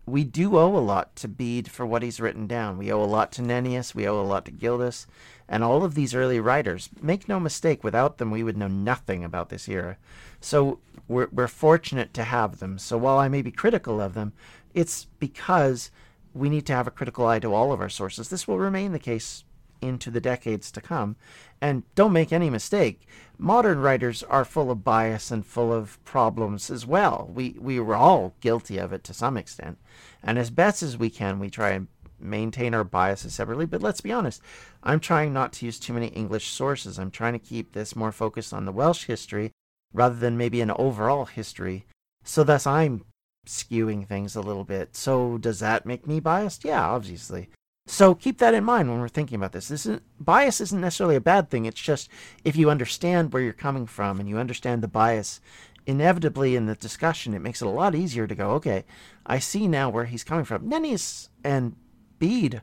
we 0.09 0.25
do 0.25 0.57
owe 0.57 0.77
a 0.77 0.79
lot 0.79 1.15
to 1.17 1.29
Bede 1.29 1.71
for 1.71 1.87
what 1.87 2.03
he's 2.03 2.21
written 2.21 2.47
down. 2.47 2.79
We 2.79 2.93
owe 2.93 3.03
a 3.03 3.05
lot 3.05 3.33
to 3.33 3.43
Nennius, 3.43 3.95
we 3.95 4.07
owe 4.09 4.21
a 4.21 4.23
lot 4.23 4.45
to 4.47 4.51
Gildas, 4.51 5.07
and 5.49 5.63
all 5.63 5.85
of 5.85 5.95
these 5.95 6.15
early 6.15 6.41
writers. 6.41 6.89
Make 7.01 7.29
no 7.29 7.39
mistake, 7.39 7.85
without 7.85 8.19
them, 8.19 8.31
we 8.31 8.43
would 8.43 8.57
know 8.57 8.69
nothing 8.69 9.25
about 9.25 9.49
this 9.49 9.69
era. 9.69 9.97
So 10.41 10.79
we're, 11.07 11.29
we're 11.33 11.49
fortunate 11.49 12.13
to 12.15 12.25
have 12.25 12.59
them. 12.59 12.79
So 12.79 12.97
while 12.99 13.19
I 13.19 13.29
may 13.29 13.43
be 13.43 13.51
critical 13.51 14.01
of 14.01 14.15
them, 14.15 14.33
it's 14.75 15.07
because 15.19 15.91
we 16.35 16.49
need 16.49 16.67
to 16.67 16.75
have 16.75 16.87
a 16.87 16.93
critical 16.93 17.27
eye 17.27 17.41
to 17.41 17.55
all 17.55 17.73
of 17.73 17.81
our 17.81 17.89
sources. 17.89 18.29
This 18.29 18.47
will 18.47 18.59
remain 18.59 18.93
the 18.93 18.99
case 18.99 19.45
into 19.81 20.11
the 20.11 20.21
decades 20.21 20.71
to 20.73 20.81
come. 20.81 21.17
And 21.61 21.83
don't 21.95 22.13
make 22.13 22.33
any 22.33 22.51
mistake, 22.51 23.07
modern 23.37 23.81
writers 23.81 24.23
are 24.23 24.45
full 24.45 24.71
of 24.71 24.85
bias 24.85 25.31
and 25.31 25.45
full 25.45 25.73
of 25.73 26.03
problems 26.05 26.71
as 26.71 26.87
well. 26.87 27.31
We 27.33 27.57
we 27.59 27.81
were 27.81 27.97
all 27.97 28.35
guilty 28.41 28.79
of 28.79 28.93
it 28.93 29.05
to 29.05 29.15
some 29.15 29.37
extent. 29.37 29.79
And 30.23 30.39
as 30.39 30.51
best 30.51 30.83
as 30.83 30.97
we 30.97 31.11
can, 31.11 31.39
we 31.39 31.51
try 31.51 31.71
and 31.71 31.89
maintain 32.21 32.75
our 32.75 32.85
biases 32.85 33.35
separately. 33.35 33.67
But 33.67 33.83
let's 33.83 34.01
be 34.01 34.13
honest, 34.13 34.43
I'm 34.83 35.01
trying 35.01 35.33
not 35.33 35.53
to 35.55 35.67
use 35.67 35.79
too 35.79 35.93
many 35.93 36.09
English 36.09 36.49
sources. 36.49 36.99
I'm 36.99 37.11
trying 37.11 37.33
to 37.35 37.39
keep 37.39 37.73
this 37.73 37.97
more 37.97 38.13
focused 38.13 38.53
on 38.53 38.65
the 38.65 38.73
Welsh 38.73 39.05
history 39.05 39.53
rather 39.93 40.17
than 40.17 40.37
maybe 40.37 40.61
an 40.61 40.71
overall 40.73 41.27
history. 41.27 41.87
So 42.25 42.45
thus 42.45 42.67
I'm 42.67 43.05
skewing 43.47 44.07
things 44.07 44.37
a 44.37 44.41
little 44.43 44.65
bit. 44.65 44.95
So 44.95 45.39
does 45.39 45.61
that 45.61 45.87
make 45.87 46.07
me 46.07 46.21
biased? 46.21 46.65
Yeah, 46.65 46.87
obviously. 46.87 47.49
So 47.91 48.15
keep 48.15 48.37
that 48.39 48.53
in 48.53 48.65
mind 48.65 48.91
when 48.91 49.01
we're 49.01 49.09
thinking 49.09 49.37
about 49.37 49.53
this. 49.53 49.69
This 49.69 49.87
isn't 49.87 50.03
bias 50.21 50.61
isn't 50.61 50.81
necessarily 50.81 51.17
a 51.17 51.23
bad 51.23 51.49
thing. 51.49 51.65
It's 51.65 51.81
just 51.81 52.11
if 52.45 52.55
you 52.55 52.69
understand 52.69 53.33
where 53.33 53.43
you're 53.43 53.55
coming 53.55 53.87
from 53.87 54.21
and 54.21 54.29
you 54.29 54.37
understand 54.37 54.83
the 54.83 54.89
bias, 54.89 55.41
inevitably 55.87 56.55
in 56.55 56.67
the 56.67 56.75
discussion 56.75 57.33
it 57.33 57.39
makes 57.39 57.63
it 57.63 57.67
a 57.67 57.71
lot 57.71 57.95
easier 57.95 58.27
to 58.27 58.35
go, 58.35 58.51
okay, 58.51 58.85
I 59.25 59.39
see 59.39 59.67
now 59.67 59.89
where 59.89 60.05
he's 60.05 60.23
coming 60.23 60.45
from. 60.45 60.69
Nennius 60.69 61.31
and 61.43 61.77
Bede 62.19 62.61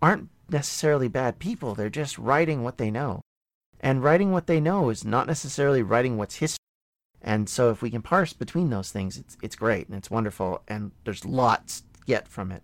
aren't 0.00 0.28
necessarily 0.48 1.08
bad 1.08 1.40
people. 1.40 1.74
They're 1.74 1.90
just 1.90 2.16
writing 2.16 2.62
what 2.62 2.78
they 2.78 2.92
know. 2.92 3.22
And 3.80 4.04
writing 4.04 4.30
what 4.30 4.46
they 4.46 4.60
know 4.60 4.88
is 4.90 5.04
not 5.04 5.26
necessarily 5.26 5.82
writing 5.82 6.16
what's 6.16 6.36
history. 6.36 6.58
And 7.20 7.48
so 7.48 7.70
if 7.70 7.82
we 7.82 7.90
can 7.90 8.02
parse 8.02 8.34
between 8.34 8.70
those 8.70 8.92
things, 8.92 9.18
it's 9.18 9.36
it's 9.42 9.56
great 9.56 9.88
and 9.88 9.96
it's 9.96 10.12
wonderful 10.12 10.62
and 10.68 10.92
there's 11.04 11.24
lots 11.24 11.80
to 11.80 12.00
get 12.06 12.28
from 12.28 12.52
it. 12.52 12.62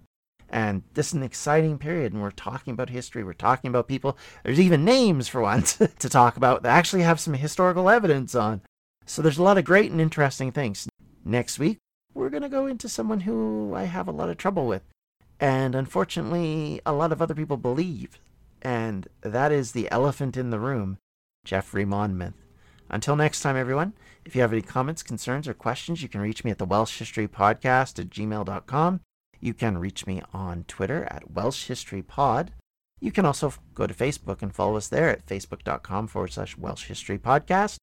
And 0.57 0.84
this 0.94 1.09
is 1.09 1.12
an 1.12 1.22
exciting 1.22 1.76
period, 1.76 2.14
and 2.14 2.22
we're 2.22 2.30
talking 2.30 2.72
about 2.72 2.88
history. 2.88 3.22
We're 3.22 3.34
talking 3.34 3.68
about 3.68 3.88
people. 3.88 4.16
There's 4.42 4.59
even 4.59 4.86
names 4.86 5.28
for 5.28 5.42
once 5.42 5.76
to 5.98 6.09
talk 6.09 6.38
about 6.38 6.62
that 6.62 6.70
actually 6.70 7.02
have 7.02 7.20
some 7.20 7.34
historical 7.34 7.90
evidence 7.90 8.34
on. 8.34 8.62
So 9.04 9.20
there's 9.20 9.36
a 9.36 9.42
lot 9.42 9.59
of 9.59 9.66
great 9.66 9.90
and 9.90 10.00
interesting 10.00 10.52
things. 10.52 10.88
Next 11.26 11.59
week, 11.59 11.76
we're 12.14 12.30
going 12.30 12.42
to 12.42 12.48
go 12.48 12.64
into 12.64 12.88
someone 12.88 13.20
who 13.20 13.74
I 13.76 13.84
have 13.84 14.09
a 14.09 14.12
lot 14.12 14.30
of 14.30 14.38
trouble 14.38 14.66
with. 14.66 14.80
And 15.38 15.74
unfortunately, 15.74 16.80
a 16.86 16.94
lot 16.94 17.12
of 17.12 17.20
other 17.20 17.34
people 17.34 17.59
believe. 17.59 18.18
And 18.62 19.09
that 19.20 19.52
is 19.52 19.72
the 19.72 19.90
elephant 19.92 20.38
in 20.38 20.48
the 20.48 20.59
room, 20.59 20.96
Geoffrey 21.44 21.84
Monmouth. 21.84 22.46
Until 22.88 23.14
next 23.14 23.42
time, 23.42 23.57
everyone, 23.57 23.92
if 24.24 24.34
you 24.34 24.40
have 24.40 24.54
any 24.54 24.62
comments, 24.62 25.02
concerns, 25.02 25.46
or 25.46 25.52
questions, 25.52 26.02
you 26.02 26.09
can 26.09 26.22
reach 26.22 26.44
me 26.44 26.50
at 26.50 26.57
the 26.57 26.64
Welsh 26.64 26.98
History 26.98 27.28
Podcast 27.28 27.98
at 27.98 28.09
gmail.com. 28.09 29.00
You 29.41 29.55
can 29.55 29.78
reach 29.78 30.07
me 30.07 30.22
on 30.32 30.64
Twitter 30.64 31.05
at 31.11 31.30
Welsh 31.30 31.66
History 31.66 32.03
Pod. 32.03 32.53
You 33.01 33.12
can 33.12 33.26
also 33.26 33.53
go 33.74 33.87
to 33.87 33.95
Facebook 33.95 34.43
and 34.43 34.55
follow 34.55 34.76
us 34.76 34.89
there 34.89 35.11
at 35.11 35.26
facebook.com 35.26 36.09
forward 36.09 36.32
slash 36.32 36.57
Welsh 36.57 36.87
History 36.87 37.18
Podcast. 37.18 37.76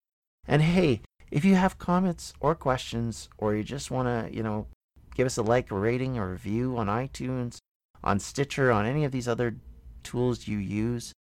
And 0.48 0.62
hey, 0.62 1.02
if 1.32 1.46
you 1.46 1.56
have 1.56 1.78
comments 1.78 2.34
or 2.40 2.56
questions, 2.56 3.30
or 3.38 3.56
you 3.56 3.64
just 3.64 3.92
want 3.92 4.08
to, 4.08 4.36
you 4.36 4.44
know, 4.44 4.68
give 5.16 5.26
us 5.26 5.38
a 5.38 5.44
like, 5.44 5.72
a 5.72 5.76
rating, 5.76 6.18
or 6.18 6.32
review 6.32 6.78
on 6.78 6.88
iTunes, 6.88 7.58
on 8.04 8.20
Stitcher, 8.20 8.72
on 8.72 8.86
any 8.86 9.04
of 9.06 9.12
these 9.12 9.28
other 9.28 9.56
tools 10.04 10.48
you 10.48 10.58
use 10.58 11.14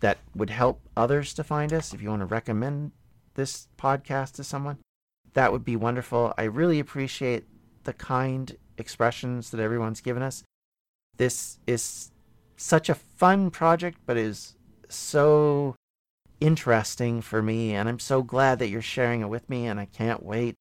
that 0.00 0.18
would 0.34 0.50
help 0.50 0.80
others 0.96 1.32
to 1.34 1.44
find 1.44 1.72
us, 1.72 1.94
if 1.94 2.02
you 2.02 2.10
want 2.10 2.20
to 2.20 2.26
recommend 2.26 2.92
this 3.34 3.68
podcast 3.78 4.32
to 4.32 4.44
someone, 4.44 4.78
that 5.34 5.52
would 5.52 5.64
be 5.64 5.76
wonderful. 5.76 6.34
I 6.36 6.44
really 6.44 6.78
appreciate 6.78 7.44
the 7.84 7.92
kind 7.92 8.56
expressions 8.78 9.50
that 9.50 9.60
everyone's 9.60 10.00
given 10.00 10.22
us. 10.22 10.42
This 11.16 11.58
is 11.66 12.10
such 12.56 12.88
a 12.88 12.94
fun 12.94 13.50
project, 13.50 13.98
but 14.06 14.16
is 14.16 14.54
so 14.88 15.74
interesting 16.40 17.22
for 17.22 17.42
me, 17.42 17.74
and 17.74 17.88
I'm 17.88 17.98
so 17.98 18.22
glad 18.22 18.58
that 18.58 18.68
you're 18.68 18.82
sharing 18.82 19.20
it 19.20 19.28
with 19.28 19.48
me, 19.48 19.66
and 19.66 19.80
I 19.80 19.86
can't 19.86 20.22
wait 20.22 20.54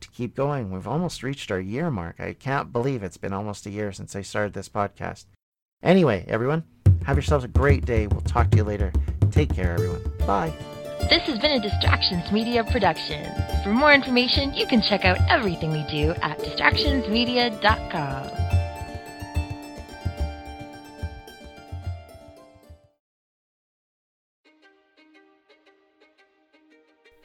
to 0.00 0.08
keep 0.10 0.34
going. 0.34 0.70
We've 0.70 0.86
almost 0.86 1.22
reached 1.22 1.50
our 1.50 1.60
year 1.60 1.90
mark. 1.90 2.20
I 2.20 2.32
can't 2.32 2.72
believe 2.72 3.02
it's 3.02 3.16
been 3.16 3.32
almost 3.32 3.66
a 3.66 3.70
year 3.70 3.92
since 3.92 4.14
I 4.14 4.22
started 4.22 4.54
this 4.54 4.68
podcast. 4.68 5.26
Anyway, 5.82 6.24
everyone, 6.28 6.64
have 7.04 7.16
yourselves 7.16 7.44
a 7.44 7.48
great 7.48 7.84
day. 7.84 8.06
We'll 8.06 8.20
talk 8.22 8.50
to 8.50 8.56
you 8.56 8.64
later. 8.64 8.92
Take 9.30 9.54
care, 9.54 9.72
everyone. 9.72 10.02
Bye. 10.26 10.52
This 11.08 11.22
has 11.22 11.38
been 11.38 11.52
a 11.52 11.60
Distractions 11.60 12.30
Media 12.32 12.64
production. 12.64 13.32
For 13.62 13.72
more 13.72 13.94
information, 13.94 14.52
you 14.52 14.66
can 14.66 14.82
check 14.82 15.04
out 15.04 15.18
everything 15.30 15.70
we 15.70 15.84
do 15.90 16.10
at 16.22 16.38
distractionsmedia.com. 16.40 18.48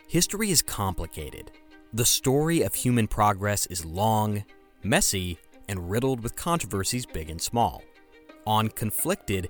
History 0.07 0.51
is 0.51 0.61
complicated. 0.61 1.51
The 1.91 2.05
story 2.05 2.61
of 2.61 2.75
human 2.75 3.07
progress 3.07 3.65
is 3.65 3.83
long, 3.83 4.45
messy, 4.83 5.39
and 5.67 5.89
riddled 5.89 6.21
with 6.21 6.35
controversies 6.35 7.05
big 7.05 7.29
and 7.29 7.41
small. 7.41 7.83
On 8.45 8.69
Conflicted, 8.69 9.49